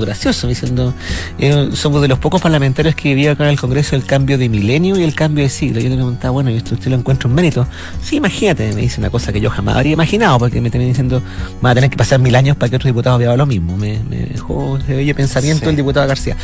gracioso, 0.00 0.46
diciendo, 0.48 0.94
eh, 1.38 1.70
somos 1.74 2.02
de 2.02 2.08
los 2.08 2.18
pocos 2.18 2.40
parlamentarios 2.40 2.94
que 2.94 3.10
vivía 3.10 3.32
acá 3.32 3.44
en 3.44 3.50
el 3.50 3.60
Congreso 3.60 3.96
el 3.96 4.04
cambio 4.04 4.38
de 4.38 4.48
milenio 4.48 4.98
y 4.98 5.02
el 5.02 5.14
cambio 5.14 5.44
de 5.44 5.50
siglo. 5.50 5.80
Yo 5.80 5.88
le 5.88 5.94
preguntaba, 5.96 6.30
bueno, 6.32 6.50
¿y 6.50 6.56
esto 6.56 6.74
usted 6.74 6.90
lo 6.90 6.96
encuentra 6.96 7.28
un 7.28 7.34
mérito? 7.34 7.66
Sí, 8.02 8.16
imagínate, 8.16 8.72
me 8.74 8.82
dice 8.82 9.00
una 9.00 9.10
cosa 9.10 9.32
que 9.32 9.40
yo 9.40 9.50
jamás 9.50 9.76
habría 9.76 9.92
imaginado, 9.92 10.38
porque 10.38 10.60
me 10.60 10.70
terminé 10.70 10.90
diciendo, 10.90 11.22
va 11.64 11.70
a 11.70 11.74
tener 11.74 11.90
que 11.90 11.96
pasar 11.96 12.18
mil 12.20 12.34
años 12.34 12.56
para 12.56 12.70
que 12.70 12.76
otro 12.76 12.88
diputado 12.88 13.18
vea 13.18 13.36
lo 13.36 13.46
mismo. 13.46 13.76
Me, 13.76 13.98
me 14.08 14.16
dejó 14.26 14.78
ese 14.78 14.94
bello 14.96 15.14
pensamiento 15.14 15.64
Sí. 15.64 15.70
el 15.70 15.76
diputado 15.76 16.06
García. 16.06 16.36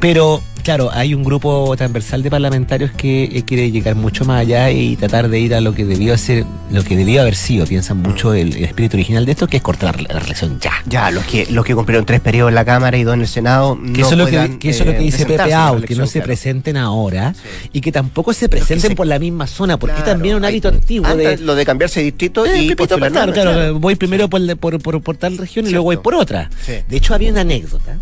Pero, 0.00 0.40
claro, 0.62 0.90
hay 0.92 1.14
un 1.14 1.24
grupo 1.24 1.74
transversal 1.76 2.22
de 2.22 2.30
parlamentarios 2.30 2.90
que 2.92 3.24
eh, 3.24 3.42
quiere 3.44 3.70
llegar 3.70 3.94
mucho 3.94 4.24
más 4.24 4.40
allá 4.42 4.70
y 4.70 4.96
tratar 4.96 5.28
de 5.28 5.38
ir 5.40 5.54
a 5.54 5.60
lo 5.60 5.74
que 5.74 5.84
debió 5.84 6.16
ser, 6.18 6.44
lo 6.70 6.82
que 6.84 6.96
debió 6.96 7.22
haber 7.22 7.34
sido. 7.36 7.66
Piensan 7.66 7.98
mucho 8.02 8.34
el, 8.34 8.56
el 8.56 8.64
espíritu 8.64 8.96
original 8.96 9.24
de 9.26 9.32
esto, 9.32 9.46
que 9.46 9.56
es 9.58 9.62
cortar 9.62 10.00
la, 10.00 10.14
la 10.14 10.20
reelección 10.20 10.58
ya. 10.60 10.72
Ya, 10.86 11.10
los 11.10 11.24
que, 11.24 11.46
los 11.50 11.64
que 11.64 11.74
cumplieron 11.74 12.04
tres 12.06 12.20
periodos 12.20 12.50
en 12.50 12.54
la 12.54 12.64
Cámara 12.64 12.96
y 12.98 13.04
dos 13.04 13.14
en 13.14 13.20
el 13.22 13.28
Senado. 13.28 13.76
Que, 13.76 14.00
no 14.00 14.06
eso, 14.06 14.12
es 14.12 14.18
lo 14.18 14.26
que, 14.26 14.68
eso 14.68 14.82
es 14.82 14.86
lo 14.86 14.92
que 14.92 14.98
eh, 14.98 15.02
dice 15.02 15.26
Pepe 15.26 15.52
Out, 15.54 15.84
que 15.84 15.94
no 15.94 16.06
se 16.06 16.12
claro. 16.14 16.26
presenten 16.26 16.76
ahora 16.76 17.34
Sí. 17.34 17.70
y 17.74 17.80
que 17.80 17.92
tampoco 17.92 18.32
se 18.32 18.48
presenten 18.48 18.90
se- 18.90 18.96
por 18.96 19.06
la 19.06 19.18
misma 19.18 19.46
zona, 19.46 19.78
porque 19.78 19.96
Claro, 19.96 20.10
es 20.10 20.14
también 20.14 20.36
un 20.36 20.44
hay- 20.44 20.52
hábito 20.52 20.68
antiguo 20.68 21.14
de... 21.16 21.38
Lo 21.38 21.54
de 21.54 21.64
cambiarse 21.64 22.00
de 22.00 22.04
distrito 22.06 22.44
Eh, 22.46 22.62
y 22.64 22.74
postular 22.74 23.12
claro, 23.32 23.78
voy 23.78 23.94
primero 23.96 24.28
por, 24.28 24.56
por, 24.58 24.80
por- 24.80 25.00
por 25.02 25.16
tal 25.16 25.38
región 25.38 25.66
y 25.66 25.70
luego 25.70 25.84
voy 25.84 25.96
por 25.98 26.14
otra. 26.14 26.50
Sí. 26.64 26.72
De 26.88 26.96
hecho, 26.96 27.14
había 27.14 27.30
una 27.30 27.40
anécdota 27.42 27.96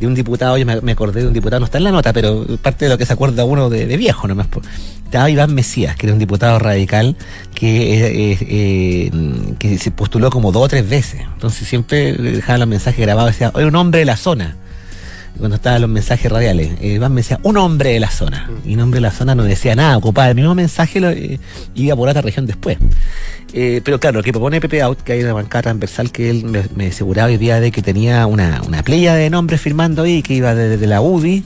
de 0.00 0.06
un 0.06 0.14
diputado, 0.14 0.56
yo 0.58 0.66
me, 0.66 0.92
acordé 0.92 1.22
de 1.22 1.28
un 1.28 1.32
diputado, 1.32 1.60
no 1.60 1.66
está 1.66 1.78
en 1.78 1.84
la 1.84 1.92
nota, 1.92 2.12
pero 2.12 2.44
parte 2.62 2.86
de 2.86 2.90
lo 2.90 2.98
que 2.98 3.06
se 3.06 3.12
acuerda 3.12 3.44
uno 3.44 3.70
de, 3.70 3.86
de 3.86 3.96
viejo 3.96 4.26
nomás. 4.26 4.48
Estaba 5.04 5.30
Iván 5.30 5.54
Mesías, 5.54 5.96
que 5.96 6.06
era 6.06 6.12
un 6.12 6.18
diputado 6.18 6.58
radical 6.58 7.16
que, 7.54 7.94
eh, 7.94 8.32
eh, 8.32 8.38
eh, 8.40 9.10
que 9.58 9.78
se 9.78 9.90
postuló 9.90 10.30
como 10.30 10.50
dos 10.50 10.64
o 10.64 10.68
tres 10.68 10.88
veces. 10.88 11.20
Entonces 11.34 11.68
siempre 11.68 12.12
dejaba 12.14 12.58
los 12.58 12.68
mensajes 12.68 13.00
grabados, 13.00 13.32
decía, 13.32 13.52
oye, 13.54 13.66
un 13.66 13.76
hombre 13.76 14.00
de 14.00 14.06
la 14.06 14.16
zona. 14.16 14.56
Cuando 15.38 15.56
estaban 15.56 15.80
los 15.80 15.90
mensajes 15.90 16.30
radiales. 16.30 16.72
Eh, 16.80 16.98
me 16.98 17.16
decía, 17.16 17.40
un 17.42 17.56
hombre 17.56 17.90
de 17.90 18.00
la 18.00 18.10
zona. 18.10 18.50
Y 18.64 18.74
un 18.74 18.80
hombre 18.80 18.98
de 18.98 19.02
la 19.02 19.10
zona 19.10 19.34
no 19.34 19.44
decía 19.44 19.74
nada, 19.74 19.96
ocupaba 19.96 20.28
el 20.28 20.34
mismo 20.34 20.54
mensaje 20.54 21.00
lo, 21.00 21.10
eh, 21.10 21.38
iba 21.74 21.96
por 21.96 22.08
otra 22.08 22.22
región 22.22 22.46
después. 22.46 22.78
Eh, 23.52 23.80
pero 23.84 24.00
claro, 24.00 24.18
lo 24.18 24.22
que 24.22 24.32
propone 24.32 24.60
Pepe 24.60 24.82
Out, 24.82 25.02
que 25.02 25.12
hay 25.12 25.22
una 25.22 25.32
bancada 25.32 25.62
transversal 25.62 26.10
que 26.10 26.30
él 26.30 26.44
me, 26.44 26.64
me 26.74 26.88
aseguraba 26.88 27.28
hoy 27.28 27.36
día 27.36 27.60
de 27.60 27.70
que 27.70 27.82
tenía 27.82 28.26
una, 28.26 28.62
una 28.66 28.82
playa 28.82 29.14
de 29.14 29.30
nombres 29.30 29.60
firmando 29.60 30.02
ahí, 30.02 30.22
que 30.22 30.34
iba 30.34 30.54
desde 30.54 30.86
la 30.86 31.00
UDI, 31.00 31.44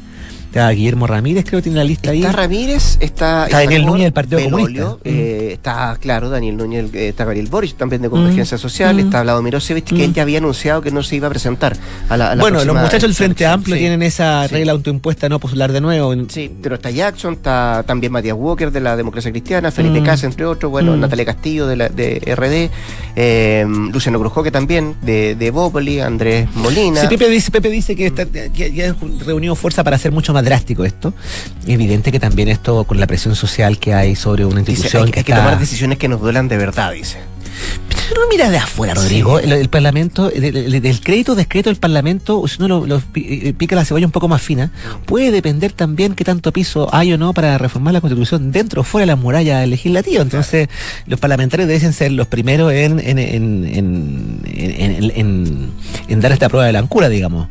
está 0.49 0.71
Guillermo 0.71 1.07
Ramírez, 1.07 1.45
creo 1.47 1.59
que 1.59 1.65
tiene 1.65 1.79
la 1.79 1.85
lista 1.85 2.11
ahí. 2.11 2.21
Está 2.21 2.33
Ramírez, 2.33 2.97
está. 3.01 3.45
Está 3.47 3.59
Daniel 3.61 3.87
Núñez 3.87 4.05
del 4.05 4.13
Partido 4.13 4.43
Comunista. 4.45 4.97
eh, 5.05 5.51
Está, 5.53 5.97
claro, 6.01 6.29
Daniel 6.31 6.57
Núñez, 6.57 6.87
eh, 6.95 7.09
está 7.09 7.25
Gabriel 7.25 7.47
Boric 7.49 7.77
también 7.77 8.03
de 8.03 8.11
Convergencia 8.11 8.59
Social, 8.59 8.97
Mm. 8.97 9.01
está 9.01 9.23
Vladimir 9.23 9.45
Mirosevic, 9.49 9.85
que 9.85 10.05
él 10.05 10.13
ya 10.13 10.23
había 10.23 10.39
anunciado 10.39 10.81
que 10.83 10.91
no 10.91 11.03
se 11.03 11.17
iba 11.17 11.27
a 11.27 11.31
presentar 11.31 11.77
a 12.09 12.17
la. 12.17 12.33
a 12.33 12.35
la 12.35 12.43
bueno, 12.43 12.63
los 12.65 12.75
muchachos 12.77 13.03
del 13.03 13.15
Frente. 13.15 13.47
Amplio 13.47 13.77
Sí. 13.77 13.81
tienen 13.81 14.03
esa 14.03 14.47
sí. 14.49 14.55
regla 14.55 14.73
autoimpuesta 14.73 15.29
no 15.29 15.39
postular 15.39 15.73
de 15.73 15.81
nuevo. 15.81 16.15
Sí, 16.29 16.51
pero 16.63 16.75
está 16.77 16.91
Jackson, 16.91 17.35
está 17.35 17.83
también 17.87 18.13
Matías 18.13 18.37
Walker 18.39 18.71
de 18.71 18.81
la 18.81 18.97
Democracia 18.97 19.31
Cristiana, 19.31 19.71
Felipe 19.71 20.01
Mm. 20.01 20.05
Casa, 20.05 20.27
entre 20.27 20.45
otros, 20.47 20.71
bueno, 20.71 20.97
Mm. 20.97 21.01
Natalia 21.01 21.25
Castillo 21.25 21.67
de, 21.67 21.77
la, 21.77 21.89
de 21.89 22.21
RD, 22.35 22.71
eh, 23.17 23.67
Luciano 23.93 24.19
Cruzcoque 24.19 24.51
también, 24.51 24.95
de, 25.03 25.35
de 25.35 25.51
Bópoli, 25.51 26.01
Andrés 26.01 26.49
Molina. 26.55 27.01
Sí, 27.03 27.07
Pepe 27.09 27.29
dice, 27.29 27.51
Pepe 27.51 27.71
dice 27.71 27.95
que, 27.97 28.07
está, 28.07 28.27
que, 28.27 28.51
que 28.51 28.85
han 28.87 28.97
reunido 29.25 29.55
fuerza 29.55 29.83
para 29.85 29.97
hacer 29.97 30.13
mucho 30.13 30.33
más 30.33 30.38
drástico 30.43 30.85
esto. 30.85 31.15
Evidente 31.67 32.13
que 32.13 32.21
también 32.21 32.49
esto, 32.49 32.85
con 32.85 32.99
la 33.01 33.07
presión 33.07 33.35
social 33.37 33.79
que 33.79 33.95
hay 33.95 34.17
sobre 34.17 34.45
una 34.45 34.61
Dice, 34.61 34.73
institución 34.73 35.05
hay, 35.07 35.11
que 35.13 35.21
hay 35.21 35.25
que 35.25 35.33
está- 35.33 35.45
tomar 35.45 35.59
decisiones 35.59 35.99
que 35.99 36.09
nos 36.09 36.21
duelan 36.21 36.49
de 36.49 36.57
verdad, 36.57 36.93
dice. 36.93 37.19
Pero 38.09 38.23
no 38.23 38.29
mira 38.29 38.49
de 38.51 38.57
afuera, 38.57 38.95
Rodrigo. 38.95 39.39
El, 39.41 39.53
el 39.53 39.69
Parlamento, 39.69 40.31
el, 40.31 40.45
el- 40.45 40.75
el 40.87 41.01
crédito 41.01 41.35
descreto 41.35 41.69
del 41.69 41.77
Parlamento, 41.77 42.47
si 42.47 42.63
uno 42.63 42.87
lo, 42.87 43.03
eh, 43.17 43.53
pica 43.59 43.75
la 43.77 43.85
cebolla 43.85 44.07
un 44.07 44.13
poco 44.13 44.29
más 44.29 44.41
fina, 44.41 44.71
puede 45.05 45.31
depender 45.33 45.73
también 45.73 46.15
qué 46.15 46.25
tanto 46.25 46.53
piso 46.53 46.89
hay 46.95 47.13
o 47.13 47.19
no 47.19 47.35
para 47.35 47.59
reformar 47.59 47.93
la 47.95 48.01
Constitución 48.01 48.53
dentro 48.53 48.81
o 48.83 48.85
fuera 48.85 49.03
de 49.03 49.07
la 49.09 49.17
muralla 49.17 49.67
legislativa. 49.67 50.23
Entonces, 50.23 50.69
los 51.07 51.19
parlamentarios 51.21 51.69
deben 51.69 51.93
ser 51.93 52.13
los 52.13 52.29
primeros 52.29 52.73
en, 52.73 53.01
en, 53.01 53.19
en, 53.19 53.65
en, 53.67 54.41
en- 54.47 54.81
en- 55.05 55.13
en- 55.17 55.71
en 56.09 56.21
dar 56.21 56.33
esta 56.33 56.49
prueba 56.49 56.65
de 56.67 56.73
la 56.73 56.79
ancura, 56.79 57.09
digamos. 57.09 57.49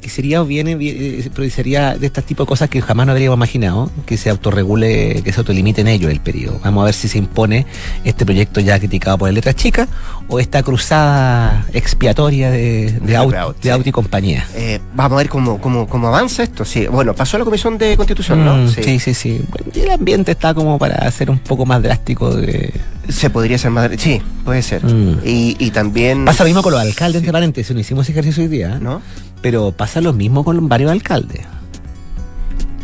Que 0.00 0.08
sería 0.10 0.42
bien, 0.42 0.68
eh, 0.68 1.28
pero 1.34 1.50
sería 1.50 1.96
de 1.98 2.06
este 2.06 2.22
tipo 2.22 2.44
de 2.44 2.48
cosas 2.48 2.70
que 2.70 2.80
jamás 2.80 3.06
no 3.06 3.12
habríamos 3.12 3.36
imaginado, 3.36 3.90
que 4.06 4.16
se 4.16 4.30
autorregule, 4.30 5.22
que 5.24 5.32
se 5.32 5.40
autolimite 5.40 5.80
en 5.80 5.88
ello 5.88 6.08
el 6.08 6.20
periodo. 6.20 6.60
Vamos 6.62 6.82
a 6.82 6.84
ver 6.86 6.94
si 6.94 7.08
se 7.08 7.18
impone 7.18 7.66
este 8.04 8.24
proyecto 8.24 8.60
ya 8.60 8.78
criticado 8.78 9.18
por 9.18 9.28
el 9.28 9.34
Letra 9.34 9.54
Chica 9.54 9.88
o 10.28 10.38
esta 10.38 10.62
cruzada 10.62 11.66
expiatoria 11.72 12.50
de, 12.50 12.92
de, 12.92 13.00
De 13.00 13.18
sí. 13.60 13.68
Aut 13.70 13.86
y 13.86 13.92
compañía. 13.92 14.46
Eh, 14.54 14.78
vamos 14.94 15.16
a 15.16 15.18
ver 15.18 15.28
cómo, 15.28 15.60
cómo, 15.60 15.88
cómo 15.88 16.08
avanza 16.08 16.42
esto. 16.44 16.64
Sí, 16.64 16.86
bueno, 16.86 17.14
pasó 17.14 17.36
a 17.36 17.40
la 17.40 17.44
Comisión 17.44 17.76
de 17.76 17.96
Constitución, 17.96 18.44
¿no? 18.44 18.56
Mm, 18.56 18.68
sí, 18.68 18.98
sí, 19.00 19.14
sí. 19.14 19.40
Bueno, 19.50 19.72
y 19.74 19.80
el 19.80 19.90
ambiente 19.90 20.32
está 20.32 20.54
como 20.54 20.78
para 20.78 20.96
hacer 21.06 21.28
un 21.28 21.38
poco 21.38 21.66
más 21.66 21.82
drástico. 21.82 22.34
De... 22.34 22.72
Se 23.08 23.30
podría 23.30 23.56
hacer 23.56 23.70
más. 23.70 23.90
Sí, 23.96 24.20
puede 24.44 24.62
ser. 24.62 24.84
Mm. 24.84 25.20
Y, 25.24 25.56
y 25.58 25.70
también. 25.70 26.24
Pasa 26.24 26.44
lo 26.44 26.48
mismo 26.48 26.62
con 26.62 26.72
los 26.72 26.80
alcaldes, 26.80 27.20
entre 27.20 27.32
paréntesis, 27.32 27.74
no 27.74 27.80
hicimos 27.80 28.08
ejercicio 28.08 28.42
hoy 28.42 28.48
día, 28.48 28.76
¿eh? 28.76 28.78
¿No? 28.80 29.00
Pero 29.42 29.72
pasa 29.72 30.00
lo 30.00 30.12
mismo 30.12 30.44
con 30.44 30.68
varios 30.68 30.90
alcaldes. 30.90 31.42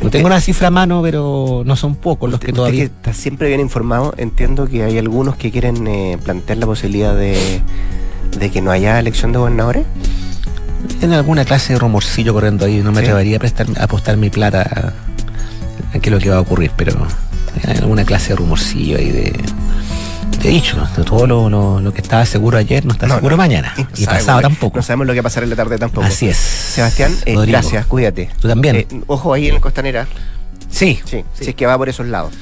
No 0.02 0.10
tengo 0.10 0.26
una 0.26 0.40
cifra 0.40 0.68
a 0.68 0.70
mano, 0.70 1.00
pero 1.02 1.62
no 1.64 1.76
son 1.76 1.94
pocos 1.94 2.30
los 2.30 2.38
que 2.40 2.46
Usted 2.48 2.56
todavía... 2.56 2.80
que 2.80 2.86
está 2.86 3.12
siempre 3.14 3.48
bien 3.48 3.60
informado, 3.60 4.12
entiendo 4.18 4.66
que 4.66 4.82
hay 4.82 4.98
algunos 4.98 5.36
que 5.36 5.50
quieren 5.50 5.86
eh, 5.86 6.18
plantear 6.22 6.58
la 6.58 6.66
posibilidad 6.66 7.14
de, 7.16 7.60
de 8.38 8.50
que 8.50 8.60
no 8.60 8.70
haya 8.70 8.98
elección 8.98 9.32
de 9.32 9.38
gobernadores. 9.38 9.86
En 11.00 11.12
alguna 11.12 11.44
clase 11.46 11.72
de 11.72 11.78
rumorcillo 11.78 12.34
corriendo 12.34 12.66
ahí, 12.66 12.80
no 12.82 12.90
me 12.92 12.98
Sí. 12.98 13.04
atrevería 13.06 13.36
a, 13.36 13.40
prestar, 13.40 13.66
a 13.78 13.84
apostar 13.84 14.16
mi 14.18 14.28
plata 14.28 14.60
a, 14.62 15.96
a 15.96 16.00
qué 16.00 16.10
es 16.10 16.12
lo 16.12 16.18
que 16.18 16.28
va 16.28 16.36
a 16.36 16.40
ocurrir, 16.40 16.70
pero 16.76 16.92
en 17.62 17.70
alguna 17.78 18.04
clase 18.04 18.30
de 18.30 18.36
rumorcillo 18.36 18.98
ahí 18.98 19.10
de, 19.10 19.32
de 20.44 20.50
dicho, 20.50 20.76
todo 21.06 21.26
lo, 21.26 21.48
lo- 21.48 21.80
lo 21.80 21.92
que 21.94 22.00
estaba 22.02 22.24
seguro 22.26 22.58
ayer 22.58 22.84
no 22.84 22.92
está 22.92 23.06
No, 23.06 23.14
seguro 23.16 23.32
no. 23.32 23.36
mañana. 23.38 23.72
no 23.76 23.82
Y 23.96 24.04
sabemos 24.04 24.24
pasado 24.24 24.40
tampoco. 24.42 24.76
No 24.76 24.82
sabemos 24.82 25.06
lo 25.06 25.12
que 25.14 25.20
va 25.20 25.22
a 25.22 25.30
pasar 25.30 25.42
en 25.44 25.50
la 25.50 25.56
tarde 25.56 25.78
tampoco. 25.78 26.06
Así 26.06 26.28
es. 26.28 26.36
Sebastián, 26.36 27.14
eh, 27.24 27.34
gracias, 27.46 27.86
cuídate. 27.86 28.30
Tú 28.40 28.48
también. 28.48 28.76
Eh, 28.76 28.86
ojo 29.06 29.32
ahí 29.32 29.48
en 29.48 29.58
Costanera. 29.60 30.06
Sí. 30.70 31.00
Sí, 31.04 31.24
si 31.34 31.50
es 31.50 31.54
que 31.54 31.66
va 31.66 31.78
por 31.78 31.88
esos 31.88 32.06
lados. 32.06 32.32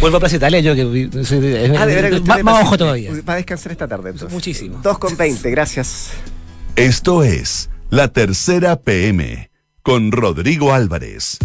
Vuelvo 0.00 0.16
a 0.16 0.20
Plaza 0.20 0.36
Italia, 0.36 0.60
yo 0.60 0.74
que 0.74 1.24
soy 1.24 1.40
de- 1.40 1.76
Ah, 1.76 1.84
de 1.86 1.94
veras 1.94 2.10
que 2.12 2.16
usted 2.18 2.28
más, 2.28 2.42
más 2.44 2.62
ojo 2.64 2.78
todavía. 2.78 3.10
Va 3.28 3.34
a 3.34 3.36
descansar 3.36 3.72
esta 3.72 3.86
tarde. 3.88 4.10
entonces. 4.10 4.32
Muchísimo. 4.32 4.80
2 4.82 4.98
con 4.98 5.16
20, 5.16 5.50
gracias. 5.50 6.08
Esto 6.76 7.22
es 7.22 7.68
La 7.90 8.08
Tercera 8.08 8.76
PM 8.76 9.50
con 9.82 10.10
Rodrigo 10.12 10.72
Álvarez. 10.72 11.38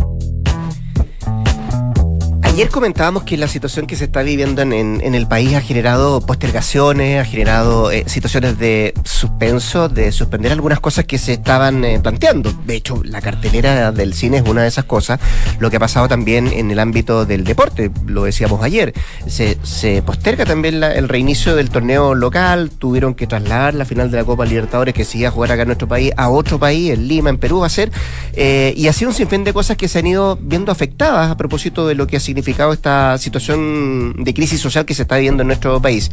Ayer 2.57 2.69
comentábamos 2.69 3.21
que 3.21 3.37
la 3.37 3.47
situación 3.47 3.85
que 3.85 3.95
se 3.95 4.05
está 4.05 4.23
viviendo 4.23 4.63
en, 4.63 4.73
en- 4.73 5.13
el 5.13 5.27
país 5.27 5.53
ha 5.53 5.61
generado 5.61 6.21
postergaciones, 6.21 7.21
ha 7.21 7.23
generado 7.23 7.91
eh, 7.91 8.03
situaciones 8.07 8.57
de 8.57 8.95
suspenso, 9.03 9.89
de 9.89 10.11
suspender 10.11 10.51
algunas 10.51 10.79
cosas 10.79 11.05
que 11.05 11.19
se 11.19 11.33
estaban 11.33 11.85
eh, 11.85 11.99
planteando. 12.01 12.51
De 12.65 12.75
hecho, 12.75 13.03
la 13.03 13.21
cartelera 13.21 13.91
del 13.91 14.15
cine 14.15 14.37
es 14.37 14.43
una 14.49 14.63
de 14.63 14.69
esas 14.69 14.85
cosas. 14.85 15.19
Lo 15.59 15.69
que 15.69 15.77
ha 15.77 15.79
pasado 15.79 16.07
también 16.07 16.47
en 16.47 16.71
el 16.71 16.79
ámbito 16.79 17.27
del 17.27 17.43
deporte, 17.43 17.91
lo 18.07 18.23
decíamos 18.23 18.63
ayer. 18.63 18.91
Se, 19.27 20.01
posterga 20.01 20.43
también 20.43 20.81
el 20.83 21.09
reinicio 21.09 21.55
del 21.55 21.69
torneo 21.69 22.15
local, 22.15 22.71
tuvieron 22.71 23.13
que 23.13 23.27
trasladar 23.27 23.75
la 23.75 23.85
final 23.85 24.09
de 24.09 24.17
la 24.17 24.23
Copa 24.23 24.45
Libertadores 24.47 24.95
que 24.95 25.05
se 25.05 25.19
iba 25.19 25.27
a 25.27 25.31
jugar 25.31 25.51
acá 25.51 25.61
en 25.61 25.67
nuestro 25.67 25.87
país 25.87 26.11
a 26.17 26.29
otro 26.29 26.57
país, 26.57 26.89
en 26.89 27.07
Lima, 27.07 27.29
en 27.29 27.37
Perú 27.37 27.59
va 27.59 27.67
a 27.67 27.69
ser. 27.69 27.91
Eh, 28.33 28.73
y 28.75 28.87
así 28.87 29.05
un 29.05 29.13
sinfín 29.13 29.43
de 29.43 29.53
cosas 29.53 29.77
que 29.77 29.87
se 29.87 29.99
han 29.99 30.07
ido 30.07 30.39
viendo 30.41 30.71
afectadas 30.71 31.29
a 31.29 31.37
propósito 31.37 31.85
de 31.87 31.93
lo 31.93 32.07
que 32.07 32.17
ha 32.17 32.19
significado 32.19 32.46
esta 32.51 33.17
situación 33.17 34.15
de 34.23 34.33
crisis 34.33 34.59
social 34.59 34.85
que 34.85 34.93
se 34.93 35.03
está 35.03 35.15
viviendo 35.15 35.41
en 35.41 35.47
nuestro 35.47 35.81
país. 35.81 36.11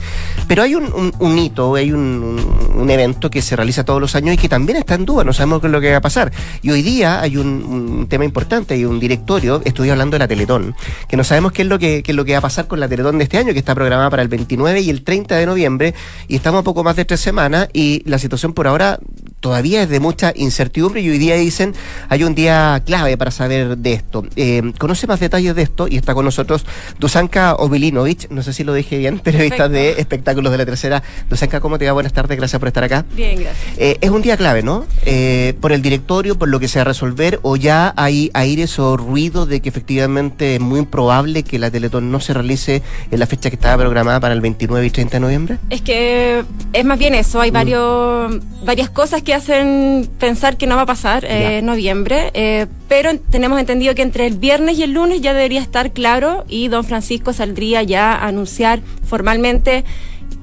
Pero 0.49 0.62
hay 0.62 0.75
un, 0.75 1.12
un- 1.18 1.38
hito, 1.38 1.75
hay 1.75 1.92
un, 1.92 2.87
evento 2.88 3.31
que 3.31 3.42
se 3.42 3.57
realiza 3.57 3.85
todos 3.85 4.01
los 4.01 4.14
años 4.14 4.35
y 4.35 4.38
que 4.38 4.49
también 4.49 4.79
está 4.79 4.94
en 4.94 5.05
duda, 5.05 5.25
no 5.25 5.33
sabemos 5.33 5.61
qué 5.61 5.66
es 5.66 5.73
lo 5.73 5.81
que 5.81 5.90
va 5.90 5.97
a 5.99 6.01
pasar. 6.01 6.33
Y 6.62 6.70
hoy 6.70 6.83
día 6.83 7.20
hay 7.20 7.37
un, 7.37 7.64
un 7.64 8.07
tema 8.09 8.25
importante, 8.25 8.75
hay 8.75 8.85
un 8.85 9.01
directorio, 9.01 9.61
estoy 9.64 9.90
hablando 9.90 10.14
de 10.14 10.18
la 10.20 10.29
Teletón, 10.29 10.75
que 11.09 11.16
no 11.16 11.25
sabemos 11.25 11.53
qué 11.53 11.62
es 11.62 11.68
lo 11.68 11.79
que, 11.79 12.03
qué 12.03 12.12
es 12.12 12.16
lo 12.16 12.25
que 12.25 12.33
va 12.33 12.38
a 12.38 12.42
pasar 12.42 12.66
con 12.66 12.79
la 12.81 12.88
Teletón 12.88 13.18
de 13.18 13.25
este 13.25 13.38
año, 13.38 13.53
que 13.53 13.59
está 13.59 13.75
programada 13.75 14.11
para 14.11 14.23
el 14.23 14.29
29 14.29 14.81
y 14.81 14.90
el 14.90 15.03
30 15.03 15.37
de 15.37 15.47
noviembre, 15.47 15.94
y 16.29 16.37
estamos 16.37 16.61
a 16.61 16.64
poco 16.64 16.85
más 16.85 16.97
de 16.97 17.05
tres 17.05 17.20
semanas, 17.20 17.68
y 17.73 18.03
la 18.09 18.18
situación 18.18 18.53
por 18.53 18.66
ahora 18.66 18.99
todavía 19.44 19.83
es 19.83 19.90
de 19.90 20.00
mucha 20.00 20.33
incertidumbre 20.35 21.02
y 21.02 21.11
hoy 21.11 21.18
día 21.18 21.35
dicen 21.37 21.74
hay 22.09 22.24
un 22.24 22.35
día 22.35 22.83
clave 22.87 23.18
para 23.18 23.30
saber 23.30 23.76
de 23.76 23.92
esto. 23.92 24.24
Eh, 24.37 24.72
conoce 24.78 25.07
más 25.07 25.20
detalles 25.20 25.54
de 25.54 25.61
esto 25.61 25.87
y 25.87 25.98
está 25.98 26.14
con 26.14 26.24
nosotros 26.24 26.64
Dusanka 26.98 27.54
Obilinovich, 27.57 28.26
no 28.30 28.42
sé 28.42 28.54
si 28.54 28.64
lo 28.64 28.72
dije 28.72 28.96
bien, 28.96 29.18
periodista 29.22 29.68
Perfecto. 29.68 29.96
de 29.96 30.00
espectáculos 30.00 30.50
de 30.50 30.57
la 30.57 30.64
tercera. 30.64 31.02
Dusanka, 31.28 31.61
¿cómo 31.61 31.76
te 31.76 31.85
va? 31.85 31.92
Buenas 31.92 32.14
tardes, 32.14 32.38
gracias 32.38 32.59
por 32.59 32.68
estar 32.68 32.85
acá. 32.85 33.04
Bien, 33.14 33.38
gracias. 33.38 33.76
Eh, 33.76 33.98
es 34.00 34.09
un 34.09 34.22
día 34.22 34.38
clave, 34.38 34.62
¿no? 34.62 34.87
Eh, 35.04 35.52
por 35.61 35.72
el 35.72 35.83
directorio, 35.83 36.38
por 36.38 36.48
lo 36.48 36.59
que 36.59 36.66
se 36.68 36.78
va 36.78 36.83
a 36.83 36.85
resolver, 36.87 37.38
o 37.42 37.57
ya 37.57 37.92
hay 37.98 38.30
aires 38.33 38.78
o 38.78 38.96
ruido 38.96 39.44
de 39.44 39.61
que 39.61 39.68
efectivamente 39.68 40.54
es 40.54 40.61
muy 40.62 40.78
improbable 40.78 41.42
que 41.42 41.59
la 41.59 41.70
Teletón 41.70 42.11
no 42.11 42.18
se 42.18 42.33
realice 42.33 42.80
en 43.11 43.20
la 43.20 43.26
fecha 43.26 43.50
que 43.50 43.57
estaba 43.57 43.76
programada 43.83 44.20
para 44.20 44.33
el 44.33 44.40
29 44.40 44.87
y 44.87 44.90
30 44.90 45.16
de 45.16 45.20
noviembre. 45.20 45.59
Es 45.68 45.83
que 45.83 46.42
es 46.72 46.85
más 46.87 46.98
bien 46.98 47.14
eso, 47.14 47.42
hay 47.42 47.50
Mm. 47.50 47.54
varios, 47.54 48.40
varias 48.64 48.88
cosas 48.88 49.22
que 49.22 49.34
hacen 49.35 50.09
pensar 50.18 50.57
que 50.57 50.66
no 50.66 50.77
va 50.77 50.83
a 50.83 50.87
pasar 50.87 51.25
eh, 51.29 51.61
noviembre, 51.62 52.31
eh, 52.35 52.66
pero 52.88 53.11
en- 53.11 53.18
tenemos 53.18 53.59
entendido 53.61 53.94
que 53.94 54.03
entre 54.03 54.27
el 54.27 54.37
viernes 54.38 54.79
y 54.79 54.83
el 54.83 54.92
lunes 54.92 55.20
ya 55.20 55.35
debería 55.35 55.61
estar 55.61 55.92
claro 55.92 56.44
y 56.49 56.68
don 56.68 56.85
Francisco 56.85 57.33
saldría 57.33 57.83
ya 57.83 58.12
a 58.14 58.27
anunciar 58.29 58.81
formalmente 59.05 59.85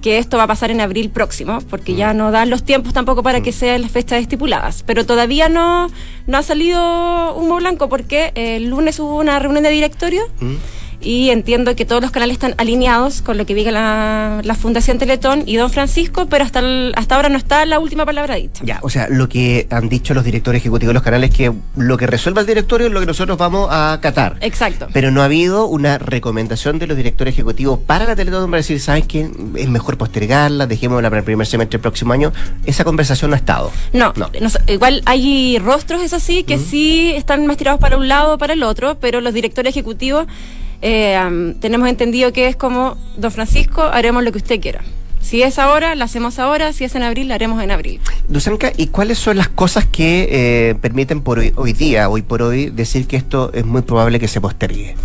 que 0.02 0.18
esto 0.18 0.38
va 0.38 0.44
a 0.44 0.48
pasar 0.48 0.72
en 0.72 0.82
abril 0.82 1.12
próximo, 1.12 1.60
porque 1.70 1.94
Mm. 1.94 1.96
ya 1.96 2.14
no 2.16 2.32
dan 2.32 2.50
los 2.50 2.64
tiempos 2.64 2.92
tampoco 2.92 3.22
para 3.22 3.42
que 3.42 3.52
sean 3.52 3.84
las 3.84 3.92
fechas 3.92 4.20
estipuladas. 4.20 4.84
Pero 4.88 5.06
todavía 5.06 5.48
no, 5.48 5.90
no 6.26 6.38
ha 6.40 6.42
salido 6.42 7.36
humo 7.36 7.58
blanco 7.58 7.88
porque 7.88 8.32
eh, 8.34 8.56
el 8.56 8.68
lunes 8.70 9.00
hubo 9.00 9.18
una 9.20 9.38
reunión 9.38 9.64
de 9.64 9.70
directorio 9.70 10.24
¿Mm? 10.40 10.56
Y 11.02 11.30
entiendo 11.30 11.76
que 11.76 11.86
todos 11.86 12.02
los 12.02 12.12
canales 12.12 12.34
están 12.36 12.54
alineados 12.58 13.22
con 13.22 13.38
lo 13.38 13.46
que 13.46 13.56
diga 13.56 13.72
la, 13.72 14.42
la 14.44 14.56
Fundación 14.56 14.98
Teletón 14.98 15.44
y 15.46 15.56
Don 15.58 15.70
Francisco, 15.70 16.28
pero 16.28 16.44
hasta, 16.44 16.60
el- 16.60 16.94
hasta 16.96 17.16
ahora 17.16 17.30
no 17.30 17.38
está 17.38 17.66
la 17.66 17.80
última 17.80 18.06
palabra 18.06 18.36
dicha. 18.36 18.64
Ya, 18.66 18.80
o 18.84 18.90
sea, 18.90 19.08
lo 19.10 19.28
que 19.30 19.68
han 19.70 19.90
dicho 19.90 20.14
los 20.14 20.24
directores 20.24 20.62
ejecutivos 20.62 20.90
de 20.90 20.94
los 20.94 21.04
canales 21.04 21.32
que 21.32 21.52
lo 21.76 21.98
que 21.98 22.08
resuelva 22.08 22.42
el 22.42 22.48
directorio 22.48 22.88
es 22.88 22.94
lo 22.94 23.00
que 23.00 23.06
nosotros 23.06 23.38
vamos 23.38 23.70
a 23.72 23.94
acatar. 23.94 24.38
Exacto. 24.42 24.88
Pero 24.94 25.12
no 25.12 25.22
ha 25.22 25.26
habido 25.26 25.66
una 25.68 25.98
recomendación 25.98 26.80
de 26.80 26.88
los 26.88 26.98
directores 26.98 27.34
ejecutivos 27.34 27.80
para 27.80 28.06
la 28.06 28.16
Teletón 28.16 28.50
para 28.50 28.58
decir, 28.58 28.80
¿sabes 28.80 29.06
qué? 29.08 29.30
Es 29.56 29.70
mejor 29.70 29.98
postergarla, 29.98 30.68
dejémosla 30.68 31.10
para 31.10 31.20
el 31.20 31.26
primer 31.26 31.48
semestre 31.48 31.78
del 31.78 31.82
próximo 31.82 32.14
año. 32.14 32.32
Esa 32.66 32.84
conversación 32.84 33.32
no 33.32 33.36
ha 33.36 33.40
estado. 33.40 33.72
No, 33.94 34.14
No. 34.16 34.30
no 34.40 34.50
igual 34.68 35.02
hay 35.06 35.58
rostros, 35.60 36.02
eso 36.02 36.20
sí, 36.20 36.44
que 36.44 36.58
sí 36.58 37.12
están 37.16 37.48
más 37.48 37.58
tirados 37.58 37.80
para 37.80 37.98
un 37.98 38.08
lado 38.08 38.36
o 38.36 38.38
para 38.38 38.54
el 38.54 38.64
otro, 38.64 38.98
pero 39.00 39.22
los 39.22 39.34
directores 39.34 39.72
ejecutivos 39.72 40.26
eh, 40.82 41.56
tenemos 41.60 41.88
entendido 41.90 42.34
que 42.34 42.48
es 42.48 42.56
como, 42.56 42.98
don 43.18 43.32
Francisco, 43.32 43.82
haremos 43.84 44.24
lo 44.24 44.32
que 44.32 44.40
usted 44.40 44.60
quiera. 44.60 44.82
Si 45.22 45.44
es 45.44 45.60
ahora, 45.60 45.94
la 45.96 46.06
hacemos 46.06 46.40
ahora, 46.40 46.74
si 46.74 46.84
es 46.84 46.96
en 46.96 47.04
abril, 47.04 47.28
la 47.28 47.36
haremos 47.36 47.62
en 47.64 47.70
abril. 47.70 48.02
Dusanka, 48.28 48.72
¿y 48.76 48.88
cuáles 48.88 49.20
son 49.20 49.38
las 49.38 49.50
cosas 49.50 49.86
que 49.86 50.28
eh, 50.32 50.76
permiten 50.82 51.22
por 51.22 51.38
hoy, 51.40 51.54
hoy 51.56 51.74
día, 51.74 52.10
hoy 52.10 52.24
por 52.24 52.42
hoy, 52.42 52.72
decir 52.72 53.06
que 53.08 53.18
esto 53.18 53.52
es 53.54 53.64
muy 53.64 53.84
probable 53.84 54.20
que 54.20 54.28
se 54.28 54.42
postergue? 54.42 54.96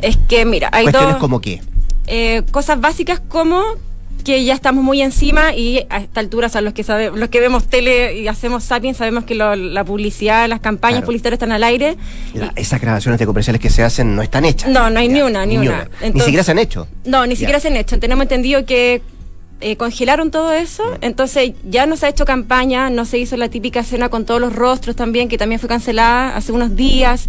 Es 0.00 0.16
que, 0.16 0.46
mira, 0.46 0.70
hay 0.72 0.84
Cuestiones 0.84 1.12
dos 1.12 1.20
como 1.20 1.40
qué. 1.40 1.60
eh, 2.06 2.42
cosas 2.50 2.80
básicas 2.80 3.20
como 3.20 3.62
que 4.22 4.44
ya 4.44 4.54
estamos 4.54 4.82
muy 4.84 5.02
encima 5.02 5.54
y 5.54 5.86
a 5.90 5.98
esta 5.98 6.20
altura, 6.20 6.46
o 6.46 6.50
sea, 6.50 6.60
los 6.60 6.72
que 6.74 6.82
sabe, 6.84 7.10
los 7.14 7.28
que 7.28 7.40
vemos 7.40 7.66
tele 7.66 8.18
y 8.18 8.28
hacemos 8.28 8.64
Sapiens, 8.64 8.96
sabemos 8.96 9.24
que 9.24 9.34
lo- 9.34 9.56
la 9.56 9.84
publicidad, 9.84 10.48
las 10.48 10.60
campañas 10.60 10.98
Claro. 10.98 11.06
publicitarias 11.06 11.36
están 11.36 11.52
al 11.52 11.64
aire. 11.64 11.96
La- 12.34 12.52
esas 12.56 12.80
grabaciones 12.80 13.18
de 13.18 13.26
comerciales 13.26 13.60
que 13.60 13.70
se 13.70 13.82
hacen 13.82 14.14
no 14.16 14.22
están 14.22 14.44
hechas. 14.44 14.70
No, 14.70 14.90
no 14.90 14.98
hay 15.00 15.08
Ya, 15.08 15.14
ni 15.14 15.22
una, 15.22 15.46
ni 15.46 15.58
una. 15.58 15.84
Ni 16.00 16.06
Entonces- 16.06 16.24
siquiera 16.24 16.44
se 16.44 16.50
han 16.52 16.58
hecho. 16.58 16.86
No, 17.04 17.26
ni 17.26 17.34
Ya. 17.34 17.38
siquiera 17.40 17.60
se 17.60 17.68
han 17.68 17.76
hecho. 17.76 17.98
Tenemos 17.98 18.22
entendido 18.22 18.64
que 18.64 19.02
eh, 19.64 19.76
congelaron 19.76 20.32
todo 20.32 20.52
eso, 20.52 20.82
entonces 21.02 21.52
ya 21.62 21.86
no 21.86 21.96
se 21.96 22.06
ha 22.06 22.08
hecho 22.08 22.24
campaña, 22.24 22.90
no 22.90 23.04
se 23.04 23.18
hizo 23.18 23.36
la 23.36 23.48
típica 23.48 23.84
cena 23.84 24.08
con 24.08 24.24
todos 24.24 24.40
los 24.40 24.52
rostros 24.52 24.96
también, 24.96 25.28
que 25.28 25.38
también 25.38 25.60
fue 25.60 25.68
cancelada 25.68 26.34
hace 26.36 26.50
unos 26.50 26.74
días. 26.74 27.26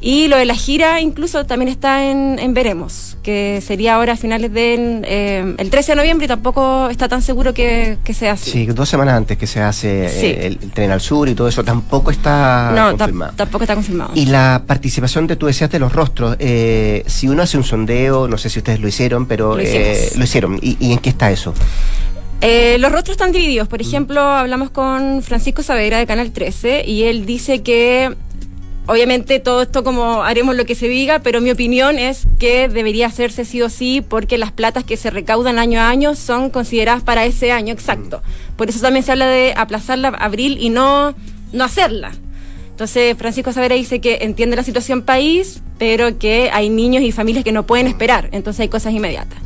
Y 0.00 0.28
lo 0.28 0.36
de 0.36 0.44
la 0.44 0.54
gira 0.54 1.00
incluso 1.00 1.46
también 1.46 1.68
está 1.70 2.04
en, 2.10 2.38
en 2.38 2.52
Veremos, 2.54 3.16
que 3.22 3.62
sería 3.66 3.94
ahora 3.96 4.12
a 4.12 4.16
finales 4.16 4.52
del 4.52 5.02
eh, 5.06 5.54
el 5.56 5.70
13 5.70 5.92
de 5.92 5.96
noviembre 5.96 6.26
y 6.26 6.28
tampoco 6.28 6.88
está 6.90 7.08
tan 7.08 7.22
seguro 7.22 7.54
que, 7.54 7.96
que 8.04 8.12
sea 8.14 8.32
así. 8.32 8.50
Sí, 8.50 8.66
dos 8.66 8.88
semanas 8.88 9.14
antes 9.14 9.38
que 9.38 9.46
se 9.46 9.60
hace 9.60 10.08
Sí. 10.08 10.26
eh, 10.26 10.46
el, 10.46 10.58
el 10.62 10.70
tren 10.70 10.90
al 10.90 11.00
sur 11.00 11.28
y 11.28 11.34
todo 11.34 11.48
eso 11.48 11.64
tampoco 11.64 12.10
está 12.10 12.72
no, 12.76 12.96
confirmado. 12.96 13.32
tampoco 13.36 13.64
está 13.64 13.74
confirmado. 13.74 14.10
Y 14.14 14.26
la 14.26 14.62
participación 14.66 15.26
de, 15.26 15.36
tú 15.36 15.46
decías, 15.46 15.70
de 15.70 15.78
los 15.78 15.92
rostros. 15.92 16.36
eh, 16.38 17.02
si 17.06 17.26
uno 17.28 17.42
hace 17.42 17.56
un 17.56 17.64
sondeo, 17.64 18.28
no 18.28 18.36
sé 18.38 18.50
si 18.50 18.58
ustedes 18.58 18.78
lo 18.80 18.88
hicieron, 18.88 19.26
pero 19.26 19.54
Lo 19.56 19.62
eh, 19.62 20.10
hicieron. 20.22 20.58
¿Y, 20.62 20.76
y 20.78 20.92
en 20.92 20.98
qué 20.98 21.08
está 21.08 21.30
eso? 21.30 21.54
Eh, 22.42 22.76
los 22.78 22.92
rostros 22.92 23.12
están 23.14 23.32
divididos. 23.32 23.66
Por 23.66 23.80
ejemplo, 23.80 24.20
hablamos 24.20 24.70
con 24.70 25.22
Francisco 25.22 25.62
Savera 25.62 25.98
de 25.98 26.06
Canal 26.06 26.30
13 26.32 26.84
y 26.86 27.04
él 27.04 27.24
dice 27.24 27.62
que 27.62 28.14
obviamente 28.86 29.40
todo 29.40 29.62
esto 29.62 29.84
como 29.84 30.22
haremos 30.22 30.56
lo 30.56 30.64
que 30.64 30.74
se 30.74 30.88
diga, 30.88 31.20
pero 31.20 31.40
mi 31.40 31.50
opinión 31.50 31.98
es 31.98 32.26
que 32.38 32.68
debería 32.68 33.06
hacerse 33.06 33.44
sí 33.44 33.62
o 33.62 33.68
sí 33.68 34.02
porque 34.06 34.38
las 34.38 34.52
platas 34.52 34.84
que 34.84 34.96
se 34.96 35.10
recaudan 35.10 35.58
año 35.58 35.80
a 35.80 35.88
año 35.88 36.14
son 36.14 36.50
consideradas 36.50 37.02
para 37.02 37.24
ese 37.24 37.52
año 37.52 37.72
exacto. 37.72 38.22
Por 38.56 38.68
eso 38.68 38.80
también 38.80 39.04
se 39.04 39.12
habla 39.12 39.26
de 39.26 39.54
aplazarla 39.56 40.08
a 40.08 40.24
abril 40.24 40.58
y 40.60 40.70
no, 40.70 41.14
no 41.52 41.64
hacerla. 41.64 42.12
Entonces, 42.70 43.16
Francisco 43.16 43.52
Savera 43.54 43.74
dice 43.74 44.02
que 44.02 44.18
entiende 44.20 44.54
la 44.54 44.62
situación 44.62 45.00
país, 45.00 45.62
pero 45.78 46.18
que 46.18 46.50
hay 46.52 46.68
niños 46.68 47.02
y 47.02 47.10
familias 47.10 47.42
que 47.42 47.52
no 47.52 47.66
pueden 47.66 47.86
esperar, 47.86 48.28
entonces 48.32 48.60
hay 48.60 48.68
cosas 48.68 48.92
inmediatas. 48.92 49.38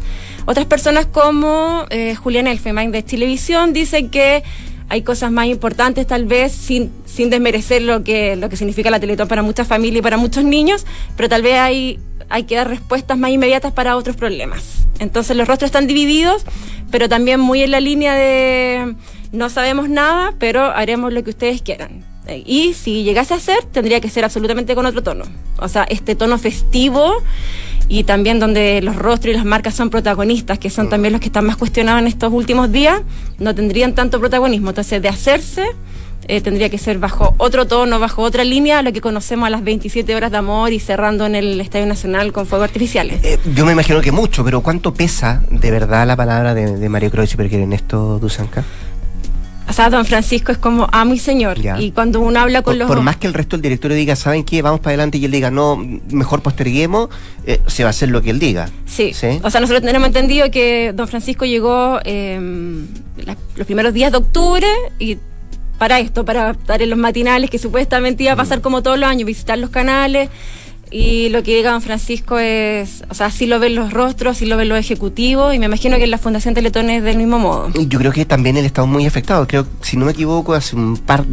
Otras 0.46 0.66
personas 0.66 1.06
como 1.06 1.84
eh, 1.90 2.16
Julián 2.16 2.48
Elfenbein 2.48 2.90
de 2.90 3.04
Televisión 3.04 3.72
dicen 3.72 4.10
que 4.10 4.42
hay 4.90 5.02
cosas 5.02 5.30
más 5.30 5.46
importantes 5.46 6.04
tal 6.06 6.26
vez 6.26 6.50
sin, 6.50 6.90
sin 7.06 7.30
desmerecer 7.30 7.80
lo 7.80 8.02
que, 8.02 8.34
lo 8.34 8.48
que 8.48 8.56
significa 8.56 8.90
la 8.90 8.98
Teletón 8.98 9.28
para 9.28 9.40
muchas 9.40 9.68
familias 9.68 10.00
y 10.00 10.02
para 10.02 10.16
muchos 10.16 10.42
niños, 10.42 10.84
pero 11.16 11.28
tal 11.28 11.42
vez 11.42 11.54
hay, 11.54 12.00
hay 12.28 12.42
que 12.42 12.56
dar 12.56 12.68
respuestas 12.68 13.16
más 13.16 13.30
inmediatas 13.30 13.72
para 13.72 13.96
otros 13.96 14.16
problemas. 14.16 14.88
Entonces 14.98 15.36
los 15.36 15.46
rostros 15.46 15.68
están 15.68 15.86
divididos, 15.86 16.44
pero 16.90 17.08
también 17.08 17.38
muy 17.38 17.62
en 17.62 17.70
la 17.70 17.78
línea 17.78 18.14
de 18.14 18.96
no 19.30 19.48
sabemos 19.48 19.88
nada, 19.88 20.34
pero 20.40 20.64
haremos 20.64 21.12
lo 21.12 21.22
que 21.22 21.30
ustedes 21.30 21.62
quieran. 21.62 22.09
Y 22.44 22.74
si 22.74 23.02
llegase 23.02 23.34
a 23.34 23.40
ser, 23.40 23.64
tendría 23.72 24.00
que 24.00 24.08
ser 24.08 24.24
absolutamente 24.24 24.74
con 24.74 24.86
otro 24.86 25.02
tono. 25.02 25.24
O 25.58 25.68
sea, 25.68 25.84
este 25.84 26.14
tono 26.14 26.38
festivo 26.38 27.22
y 27.88 28.04
también 28.04 28.38
donde 28.38 28.80
los 28.82 28.94
rostros 28.94 29.34
y 29.34 29.36
las 29.36 29.44
marcas 29.44 29.74
son 29.74 29.90
protagonistas, 29.90 30.58
que 30.58 30.70
son 30.70 30.88
también 30.88 31.12
los 31.12 31.20
que 31.20 31.26
están 31.26 31.44
más 31.44 31.56
cuestionados 31.56 32.00
en 32.00 32.06
estos 32.06 32.32
últimos 32.32 32.70
días, 32.70 33.02
no 33.38 33.54
tendrían 33.54 33.94
tanto 33.94 34.20
protagonismo. 34.20 34.68
Entonces, 34.68 35.02
de 35.02 35.08
hacerse, 35.08 35.64
eh, 36.28 36.40
tendría 36.40 36.70
que 36.70 36.78
ser 36.78 36.98
bajo 36.98 37.34
otro 37.38 37.66
tono, 37.66 37.98
bajo 37.98 38.22
otra 38.22 38.44
línea, 38.44 38.82
lo 38.82 38.92
que 38.92 39.00
conocemos 39.00 39.48
a 39.48 39.50
las 39.50 39.64
27 39.64 40.14
horas 40.14 40.30
de 40.30 40.36
amor 40.36 40.72
y 40.72 40.78
cerrando 40.78 41.26
en 41.26 41.34
el 41.34 41.60
Estadio 41.60 41.86
Nacional 41.86 42.32
con 42.32 42.46
fuegos 42.46 42.68
artificiales. 42.68 43.24
Eh, 43.24 43.40
yo 43.56 43.66
me 43.66 43.72
imagino 43.72 44.00
que 44.00 44.12
mucho, 44.12 44.44
pero 44.44 44.60
¿cuánto 44.60 44.94
pesa 44.94 45.42
de 45.50 45.70
verdad 45.72 46.06
la 46.06 46.14
palabra 46.14 46.54
de, 46.54 46.76
de 46.76 46.88
Mario 46.88 47.10
Kreuzberger 47.10 47.58
en 47.58 47.72
esto, 47.72 48.20
Dusanka? 48.20 48.64
O 49.70 49.72
sea, 49.72 49.88
don 49.88 50.04
Francisco 50.04 50.52
es 50.52 50.58
como 50.58 50.88
amo 50.92 51.14
y 51.14 51.18
señor. 51.18 51.60
Ya. 51.60 51.80
Y 51.80 51.92
cuando 51.92 52.20
uno 52.20 52.40
habla 52.40 52.62
con 52.62 52.72
Por, 52.74 52.78
los... 52.78 52.88
por 52.88 53.00
más 53.02 53.16
que 53.16 53.26
el 53.28 53.34
resto 53.34 53.56
del 53.56 53.62
directorio 53.62 53.96
diga, 53.96 54.16
¿saben 54.16 54.44
qué? 54.44 54.60
Vamos 54.62 54.80
para 54.80 54.90
adelante 54.90 55.16
y 55.18 55.24
él 55.24 55.30
diga, 55.30 55.50
no, 55.50 55.76
mejor 56.10 56.42
posterguemos, 56.42 57.08
eh, 57.46 57.60
se 57.66 57.84
va 57.84 57.88
a 57.88 57.90
hacer 57.90 58.10
lo 58.10 58.20
que 58.20 58.30
él 58.30 58.38
diga. 58.38 58.68
Sí. 58.86 59.12
¿Sí? 59.14 59.40
O 59.42 59.50
sea, 59.50 59.60
nosotros 59.60 59.82
tenemos 59.84 60.08
entendido 60.08 60.50
que 60.50 60.92
don 60.94 61.08
Francisco 61.08 61.44
llegó 61.46 62.00
eh, 62.04 62.38
la- 63.24 63.36
los 63.56 63.66
primeros 63.66 63.94
días 63.94 64.10
de 64.12 64.18
octubre 64.18 64.66
y 64.98 65.16
para 65.78 65.98
esto, 66.00 66.24
para 66.26 66.50
estar 66.50 66.82
en 66.82 66.90
los 66.90 66.98
matinales, 66.98 67.48
que 67.48 67.58
supuestamente 67.58 68.24
iba 68.24 68.32
a 68.32 68.34
Mm. 68.34 68.38
pasar 68.38 68.60
como 68.60 68.82
todos 68.82 68.98
los 68.98 69.08
años, 69.08 69.24
visitar 69.26 69.56
los 69.58 69.70
canales. 69.70 70.28
Y 70.90 71.28
lo 71.28 71.42
que 71.42 71.52
llega 71.52 71.70
don 71.70 71.82
Francisco 71.82 72.38
es, 72.38 73.04
o 73.08 73.14
sea, 73.14 73.26
así 73.26 73.46
lo 73.46 73.60
ven 73.60 73.76
los 73.76 73.92
rostros, 73.92 74.36
así 74.36 74.46
lo 74.46 74.56
ven 74.56 74.68
los 74.68 74.78
ejecutivos, 74.78 75.54
y 75.54 75.58
me 75.58 75.66
imagino 75.66 75.96
que 75.98 76.04
en 76.04 76.10
la 76.10 76.18
Fundación 76.18 76.54
Teletón 76.54 76.90
es 76.90 77.04
del 77.04 77.16
mismo 77.16 77.38
modo. 77.38 77.70
Yo 77.74 77.98
creo 77.98 78.12
que 78.12 78.24
también 78.24 78.56
él 78.56 78.64
estado 78.64 78.88
muy 78.88 79.06
afectado. 79.06 79.46
Creo, 79.46 79.66
si 79.82 79.96
no 79.96 80.06
me 80.06 80.12
equivoco, 80.12 80.52
hace 80.52 80.74
un 80.74 80.96
par 80.96 81.24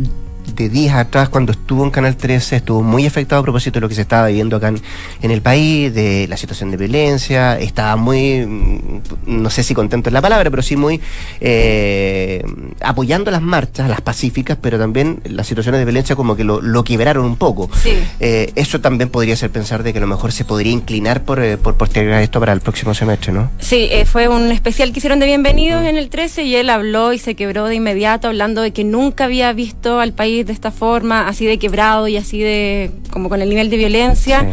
de 0.56 0.70
días 0.70 0.96
atrás, 0.96 1.30
cuando 1.30 1.52
estuvo 1.52 1.84
en 1.84 1.92
Canal 1.92 2.16
13, 2.16 2.58
estuvo 2.58 2.82
muy 2.82 3.06
afectado 3.06 3.42
a 3.42 3.44
propósito 3.44 3.76
de 3.76 3.82
lo 3.82 3.90
que 3.90 3.96
se 3.96 4.02
estaba 4.02 4.28
viviendo 4.28 4.58
acá 4.58 4.70
en, 4.70 4.82
en 5.22 5.32
el 5.32 5.42
país, 5.42 5.94
de 5.94 6.28
la 6.28 6.38
situación 6.38 6.72
de 6.72 6.78
violencia. 6.78 7.60
Estaba 7.60 7.96
muy, 7.96 8.46
mm, 8.46 9.02
no 9.28 9.50
sé 9.50 9.64
si 9.64 9.74
contento 9.74 10.10
es 10.10 10.14
la 10.14 10.22
palabra, 10.22 10.50
pero 10.50 10.62
sí 10.62 10.76
muy 10.76 11.00
eh, 11.42 12.44
apoyando 12.82 13.32
las 13.32 13.42
marchas, 13.42 13.90
las 13.90 14.02
pacíficas, 14.02 14.58
pero 14.62 14.78
también 14.78 15.22
las 15.26 15.48
situaciones 15.48 15.80
de 15.80 15.86
violencia 15.86 16.16
como 16.16 16.36
que 16.36 16.44
lo, 16.44 16.62
lo 16.62 16.84
quebraron 16.84 17.26
un 17.26 17.36
poco. 17.36 17.70
Sí. 17.74 17.94
Eh, 18.20 18.52
eso 18.56 18.82
también 18.82 19.10
podría 19.10 19.36
ser 19.36 19.50
pensar 19.50 19.84
de 19.84 19.92
que 19.92 20.00
a 20.00 20.02
lo 20.02 20.08
mejor 20.08 20.32
se 20.32 20.46
podría 20.46 20.72
inclinar 20.72 21.24
por, 21.24 21.42
eh, 21.44 21.58
por 21.58 21.76
postergar 21.76 22.22
esto 22.22 22.40
para 22.40 22.54
el 22.54 22.62
próximo 22.62 22.94
semestre, 22.94 23.34
¿no? 23.34 23.50
Sí, 23.60 23.88
eh, 23.92 24.06
fue 24.06 24.28
un 24.28 24.52
especial 24.52 24.92
que 24.92 25.00
hicieron 25.00 25.20
de 25.20 25.26
bienvenidos 25.26 25.86
en 25.86 25.98
el 25.98 26.10
13 26.10 26.44
y 26.44 26.56
él 26.56 26.70
habló 26.70 27.14
y 27.14 27.20
se 27.20 27.36
quebró 27.36 27.66
de 27.66 27.76
inmediato 27.76 28.28
hablando 28.28 28.62
de 28.62 28.72
que 28.72 28.84
nunca 28.84 29.26
había 29.26 29.52
visto 29.54 30.00
al 30.00 30.14
país 30.14 30.37
de 30.46 30.54
esta 30.54 30.72
forma, 30.72 31.28
así 31.28 31.46
de 31.46 31.58
quebrado 31.58 32.08
y 32.08 32.18
así 32.18 32.40
de 32.40 32.92
como 33.12 33.30
con 33.30 33.42
el 33.42 33.50
nivel 33.50 33.70
de 33.70 33.78
violencia. 33.78 34.42
Sí. 34.42 34.48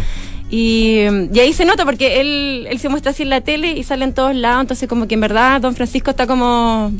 Y, 0.50 0.98
y 1.32 1.40
ahí 1.40 1.52
se 1.52 1.64
nota 1.64 1.84
porque 1.84 2.20
él, 2.20 2.66
él 2.70 2.78
se 2.78 2.88
muestra 2.88 3.10
así 3.10 3.22
en 3.22 3.30
la 3.30 3.40
tele 3.40 3.72
y 3.72 3.82
sale 3.82 4.04
en 4.04 4.14
todos 4.14 4.36
lados, 4.36 4.60
entonces 4.60 4.88
como 4.88 5.08
que 5.08 5.14
en 5.14 5.20
verdad 5.20 5.60
don 5.60 5.74
Francisco 5.74 6.10
está 6.10 6.26
como 6.26 6.92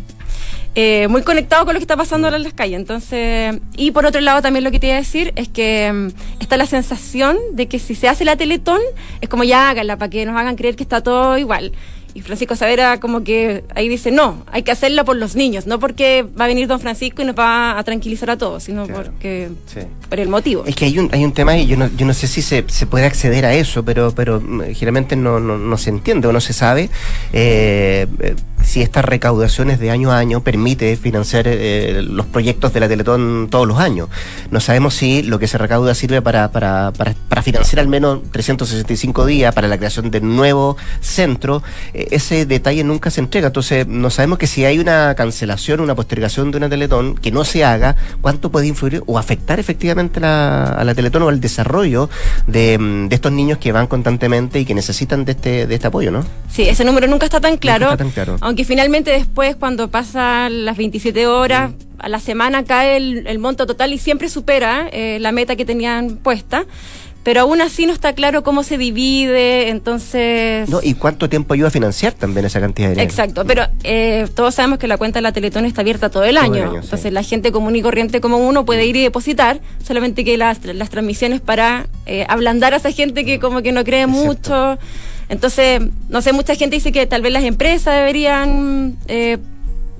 eh, 0.76 1.06
muy 1.06 1.22
conectado 1.22 1.64
con 1.64 1.74
lo 1.74 1.78
que 1.78 1.84
está 1.84 1.96
pasando 1.96 2.26
ahora 2.26 2.36
en 2.36 2.42
las 2.42 2.52
calles. 2.52 2.80
Entonces, 2.80 3.60
y 3.76 3.92
por 3.92 4.06
otro 4.06 4.20
lado 4.20 4.42
también 4.42 4.64
lo 4.64 4.72
que 4.72 4.80
te 4.80 4.88
iba 4.88 4.96
a 4.96 4.98
decir 4.98 5.32
es 5.36 5.48
que 5.48 5.92
mm, 5.92 6.08
está 6.40 6.56
la 6.56 6.66
sensación 6.66 7.36
de 7.52 7.68
que 7.68 7.78
si 7.78 7.94
se 7.94 8.08
hace 8.08 8.24
la 8.24 8.36
Teletón, 8.36 8.80
es 9.20 9.28
como 9.28 9.44
ya 9.44 9.70
háganla 9.70 9.96
para 9.98 10.10
que 10.10 10.26
nos 10.26 10.36
hagan 10.36 10.56
creer 10.56 10.74
que 10.74 10.82
está 10.82 11.00
todo 11.00 11.38
igual. 11.38 11.72
Y 12.14 12.20
Francisco 12.20 12.54
Savera 12.54 13.00
como 13.00 13.24
que 13.24 13.64
ahí 13.74 13.88
dice, 13.88 14.12
no, 14.12 14.44
hay 14.52 14.62
que 14.62 14.70
hacerla 14.70 15.02
por 15.02 15.16
los 15.16 15.34
niños, 15.34 15.66
no 15.66 15.80
porque 15.80 16.22
va 16.22 16.44
a 16.44 16.48
venir 16.48 16.68
don 16.68 16.78
Francisco 16.78 17.22
y 17.22 17.24
nos 17.24 17.36
va 17.36 17.76
a 17.76 17.82
tranquilizar 17.82 18.30
a 18.30 18.38
todos, 18.38 18.62
sino 18.62 18.86
Claro. 18.86 19.10
porque 19.10 19.48
Sí. 19.66 19.80
Por 20.08 20.20
el 20.20 20.28
motivo. 20.28 20.64
Es 20.66 20.74
que 20.74 20.86
hay 20.86 20.98
un, 20.98 21.08
hay 21.12 21.24
un 21.24 21.32
tema 21.32 21.56
y 21.56 21.66
yo 21.66 21.76
no, 21.76 21.88
yo 21.96 22.06
no 22.06 22.14
sé 22.14 22.26
si 22.26 22.42
se, 22.42 22.64
se 22.68 22.86
puede 22.86 23.06
acceder 23.06 23.44
a 23.46 23.54
eso, 23.54 23.84
pero, 23.84 24.12
pero 24.12 24.40
mm, 24.40 24.74
generalmente 24.74 25.16
no, 25.16 25.40
no, 25.40 25.58
no 25.58 25.78
se 25.78 25.90
entiende 25.90 26.28
o 26.28 26.32
no 26.32 26.40
se 26.40 26.52
sabe 26.52 26.90
eh, 27.32 28.06
eh, 28.20 28.34
si 28.64 28.82
estas 28.82 29.04
recaudaciones 29.04 29.78
de 29.78 29.90
año 29.90 30.10
a 30.10 30.18
año 30.18 30.42
permite 30.42 30.96
financiar 30.96 31.44
eh, 31.46 32.02
los 32.02 32.26
proyectos 32.26 32.72
de 32.72 32.80
la 32.80 32.88
Teletón 32.88 33.48
todos 33.50 33.68
los 33.68 33.78
años. 33.78 34.08
No 34.50 34.60
sabemos 34.60 34.94
si 34.94 35.22
lo 35.22 35.38
que 35.38 35.46
se 35.46 35.58
recauda 35.58 35.94
sirve 35.94 36.22
para, 36.22 36.50
para, 36.50 36.92
para, 36.92 37.14
para 37.28 37.42
financiar 37.42 37.80
al 37.80 37.88
menos 37.88 38.20
365 38.32 39.26
días, 39.26 39.54
para 39.54 39.68
la 39.68 39.76
creación 39.76 40.10
de 40.10 40.20
nuevo 40.20 40.76
centro. 41.00 41.62
Eh, 41.92 42.08
ese 42.10 42.46
detalle 42.46 42.84
nunca 42.84 43.10
se 43.10 43.20
entrega. 43.20 43.48
Entonces, 43.48 43.86
no 43.86 44.10
sabemos 44.10 44.38
que 44.38 44.46
si 44.46 44.64
hay 44.64 44.78
una 44.78 45.14
cancelación, 45.14 45.80
una 45.80 45.94
postergación 45.94 46.50
de 46.50 46.58
una 46.58 46.68
Teletón 46.68 47.14
que 47.16 47.30
no 47.30 47.44
se 47.44 47.64
haga, 47.64 47.96
cuánto 48.20 48.50
puede 48.50 48.66
influir 48.66 49.02
o 49.06 49.18
afectar 49.18 49.60
efectivamente 49.60 50.03
la- 50.16 50.64
a 50.64 50.84
la 50.84 50.94
Teletón 50.94 51.22
o 51.22 51.28
al 51.28 51.40
desarrollo 51.40 52.08
de, 52.46 52.78
mm, 52.78 53.08
de 53.08 53.14
estos 53.14 53.32
niños 53.32 53.58
que 53.58 53.72
van 53.72 53.86
constantemente 53.86 54.60
y 54.60 54.64
que 54.64 54.74
necesitan 54.74 55.24
de 55.24 55.32
este, 55.32 55.66
de 55.66 55.74
este 55.74 55.86
apoyo, 55.86 56.10
¿no? 56.10 56.24
Sí, 56.50 56.62
ese 56.62 56.84
número 56.84 57.06
nunca 57.06 57.26
está 57.26 57.40
tan 57.40 57.56
claro. 57.56 57.86
está 57.86 57.96
tan 57.98 58.10
claro. 58.10 58.36
Aunque 58.40 58.64
finalmente 58.64 59.10
después, 59.10 59.56
cuando 59.56 59.88
pasan 59.90 60.64
las 60.64 60.76
27 60.76 61.26
horas, 61.26 61.72
a 61.98 62.08
la 62.08 62.20
semana 62.20 62.64
cae 62.64 62.96
el, 62.96 63.26
el 63.26 63.38
monto 63.38 63.66
total 63.66 63.92
y 63.92 63.98
siempre 63.98 64.28
supera 64.28 64.88
eh, 64.92 65.18
la 65.20 65.32
meta 65.32 65.56
que 65.56 65.64
tenían 65.64 66.16
puesta. 66.16 66.64
Pero 67.24 67.40
aún 67.40 67.62
así 67.62 67.86
no 67.86 67.92
está 67.92 68.12
claro 68.12 68.42
cómo 68.44 68.62
se 68.62 68.76
divide, 68.78 69.70
entonces... 69.70 70.68
¿No? 70.68 70.80
¿Y 70.82 70.92
cuánto 70.94 71.28
tiempo 71.28 71.54
ayuda 71.54 71.68
a 71.68 71.70
financiar 71.70 72.12
también 72.12 72.44
esa 72.44 72.60
cantidad 72.60 72.88
de 72.88 72.94
dinero? 72.94 73.10
Exacto, 73.10 73.44
pero 73.46 73.64
eh, 73.82 74.28
todos 74.34 74.54
sabemos 74.54 74.78
que 74.78 74.86
la 74.86 74.98
cuenta 74.98 75.18
de 75.18 75.22
la 75.22 75.32
Teletón 75.32 75.64
está 75.64 75.80
abierta 75.80 76.10
todo 76.10 76.24
el 76.24 76.36
Todo 76.36 76.44
el 76.44 76.52
año. 76.52 76.70
sí. 76.72 76.78
Entonces 76.84 77.12
la 77.12 77.22
gente 77.22 77.50
común 77.50 77.76
y 77.76 77.82
corriente 77.82 78.20
como 78.20 78.36
uno 78.36 78.66
puede 78.66 78.84
ir 78.84 78.96
y 78.96 79.02
depositar, 79.02 79.60
solamente 79.82 80.22
que 80.22 80.36
las, 80.36 80.62
las 80.64 80.90
transmisiones 80.90 81.40
para 81.40 81.86
eh, 82.06 82.26
ablandar 82.28 82.74
a 82.74 82.76
esa 82.76 82.92
gente 82.92 83.24
que 83.24 83.38
como 83.40 83.62
que 83.62 83.72
no 83.72 83.84
cree 83.84 84.06
mucho. 84.06 84.78
Entonces, 85.30 85.80
no 86.10 86.20
sé, 86.20 86.34
mucha 86.34 86.54
gente 86.54 86.76
dice 86.76 86.92
que 86.92 87.06
tal 87.06 87.22
vez 87.22 87.32
las 87.32 87.44
empresas 87.44 87.94
deberían 87.94 88.96
eh, 89.08 89.38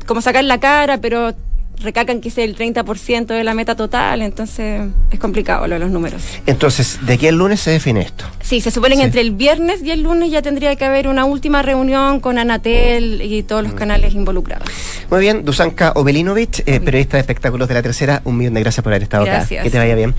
como 0.07 0.21
sacar 0.21 0.45
la 0.45 0.61
cara, 0.61 0.99
pero 0.99 1.33
recacan 1.81 2.21
que 2.21 2.29
es 2.29 2.39
el 2.39 2.57
30% 2.57 3.27
de 3.27 3.45
la 3.45 3.53
meta 3.55 3.75
total, 3.75 4.23
entonces 4.23 4.83
es 5.11 5.19
complicado 5.19 5.67
lo 5.67 5.75
de 5.75 5.81
los 5.81 5.91
números. 5.91 6.23
Entonces, 6.47 6.99
¿de 7.07 7.15
aquí 7.15 7.27
el 7.27 7.37
lunes 7.37 7.61
se 7.61 7.71
define 7.73 8.01
esto? 8.03 8.25
Sí, 8.41 8.61
se 8.61 8.71
supone 8.71 8.95
que 8.95 9.01
Sí. 9.03 9.07
entre 9.07 9.21
el 9.21 9.33
viernes 9.33 9.83
y 9.83 9.91
el 9.91 10.03
lunes 10.03 10.31
ya 10.31 10.41
tendría 10.43 10.75
que 10.77 10.85
haber 10.85 11.09
una 11.09 11.25
última 11.25 11.63
reunión 11.63 12.21
con 12.21 12.39
Anatel 12.39 13.21
y 13.23 13.43
todos 13.43 13.63
Mm. 13.63 13.67
los 13.67 13.75
canales 13.75 14.15
involucrados. 14.15 14.69
Muy 15.11 15.21
bien, 15.21 15.45
Dusanka 15.45 15.93
Obelinovich, 15.97 16.61
eh, 16.67 16.81
periodista 16.81 17.17
de 17.17 17.21
espectáculos 17.21 17.69
de 17.69 17.75
la 17.75 17.83
tercera, 17.83 18.23
un 18.25 18.37
millón 18.39 18.55
de 18.55 18.61
gracias 18.61 18.83
por 18.83 18.93
haber 18.93 19.03
estado 19.03 19.25
Gracias. 19.25 19.53
acá. 19.61 19.63
Que 19.65 19.71
te 19.71 19.79
vaya 19.79 19.95
bien. 19.95 20.15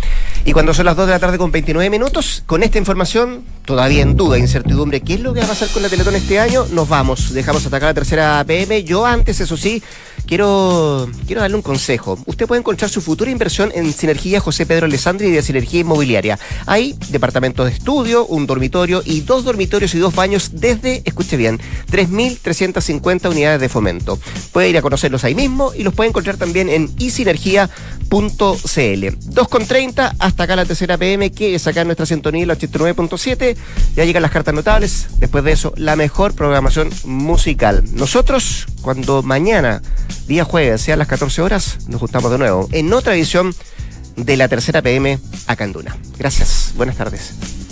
Y 0.46 0.52
cuando 0.54 0.74
son 0.74 0.86
las 0.86 0.96
2 0.96 1.08
de 1.08 1.14
la 1.14 1.20
tarde 1.20 1.38
con 1.38 1.52
29 1.52 1.90
minutos, 1.90 2.44
con 2.46 2.62
esta 2.64 2.78
información, 2.78 3.44
todavía 3.66 4.04
en 4.04 4.16
duda, 4.16 4.38
incertidumbre, 4.38 5.02
¿qué 5.02 5.16
es 5.16 5.20
lo 5.22 5.34
que 5.34 5.40
va 5.40 5.46
a 5.46 5.50
pasar 5.50 5.68
con 5.70 5.82
la 5.82 5.90
Teletón 5.90 6.16
este 6.16 6.40
año? 6.40 6.66
Nos 6.72 6.88
vamos, 6.88 7.34
dejamos 7.34 7.66
acá 7.66 7.80
la 7.88 7.94
tercera 7.94 8.44
PM. 8.46 8.84
Yo 8.84 9.06
antes, 9.06 9.40
eso 9.42 9.58
sí, 9.58 9.82
quiero, 10.28 11.10
quiero 11.26 11.42
darle 11.42 11.56
un 11.56 11.62
consejo. 11.62 12.20
Usted 12.26 12.48
puede 12.48 12.60
encontrar 12.60 12.90
su 12.90 13.02
futura 13.02 13.32
inversión 13.32 13.72
en 13.74 13.92
Sinergia 13.94 14.40
José 14.40 14.66
Pedro 14.66 14.86
Alessandri 14.86 15.32
de 15.32 15.42
Sinergia 15.42 15.82
Inmobiliaria. 15.82 16.40
Hay 16.66 16.96
departamentos 17.10 17.66
de 17.66 17.74
estudio, 17.74 18.26
un 18.26 18.48
dormitorio 18.48 19.02
y 19.06 19.22
dos 19.22 19.44
dormitorios 19.44 19.94
y 19.96 20.00
dos 20.00 20.16
baños 20.16 20.52
desde, 20.54 21.02
escuche 21.06 21.38
bien, 21.38 21.60
3.350 21.92 23.30
unidades 23.30 23.62
de 23.62 23.70
fomento. 23.70 24.20
Puede 24.52 24.70
ir 24.70 24.78
a 24.78 24.82
conocerlos 24.82 25.24
ahí 25.24 25.36
mismo 25.36 25.72
y 25.76 25.84
los 25.84 25.94
puede 25.94 26.10
encontrar 26.10 26.38
también 26.38 26.70
en 26.70 26.90
isinergia.cl. 26.98 27.70
2.30 28.10 30.16
hasta 30.20 30.44
acá 30.44 30.56
la 30.56 30.66
tercera 30.66 30.98
PM, 30.98 31.32
que 31.32 31.56
es 31.56 31.68
acá 31.68 31.82
en 31.82 31.88
nuestra 31.88 32.06
sintonía, 32.06 32.44
el 32.44 32.50
89.7. 32.50 33.56
Ya 33.96 34.06
llegan 34.06 34.22
las 34.22 34.32
cartas 34.32 34.54
notables. 34.54 35.08
Después 35.20 35.44
de 35.44 35.52
eso, 35.52 35.74
la 35.78 35.96
mejor 35.96 36.34
programación 36.34 36.90
musical. 37.04 37.84
Nosotros, 37.94 38.68
cuando 38.82 39.24
mañana, 39.24 39.82
día 40.28 40.44
jueves, 40.44 40.82
sean 40.82 41.00
las 41.00 41.08
14 41.08 41.42
horas, 41.42 41.78
nos 41.88 42.00
juntamos 42.00 42.32
de 42.32 42.38
nuevo 42.38 42.68
en 42.72 42.92
otra 42.94 43.16
edición 43.16 43.54
de 44.16 44.38
la 44.38 44.48
tercera 44.48 44.82
PM 44.82 45.20
acá 45.48 45.64
en 45.64 45.74
Duna. 45.74 45.98
Gracias. 46.18 46.74
Buenas 46.76 46.96
tardes. 46.96 47.65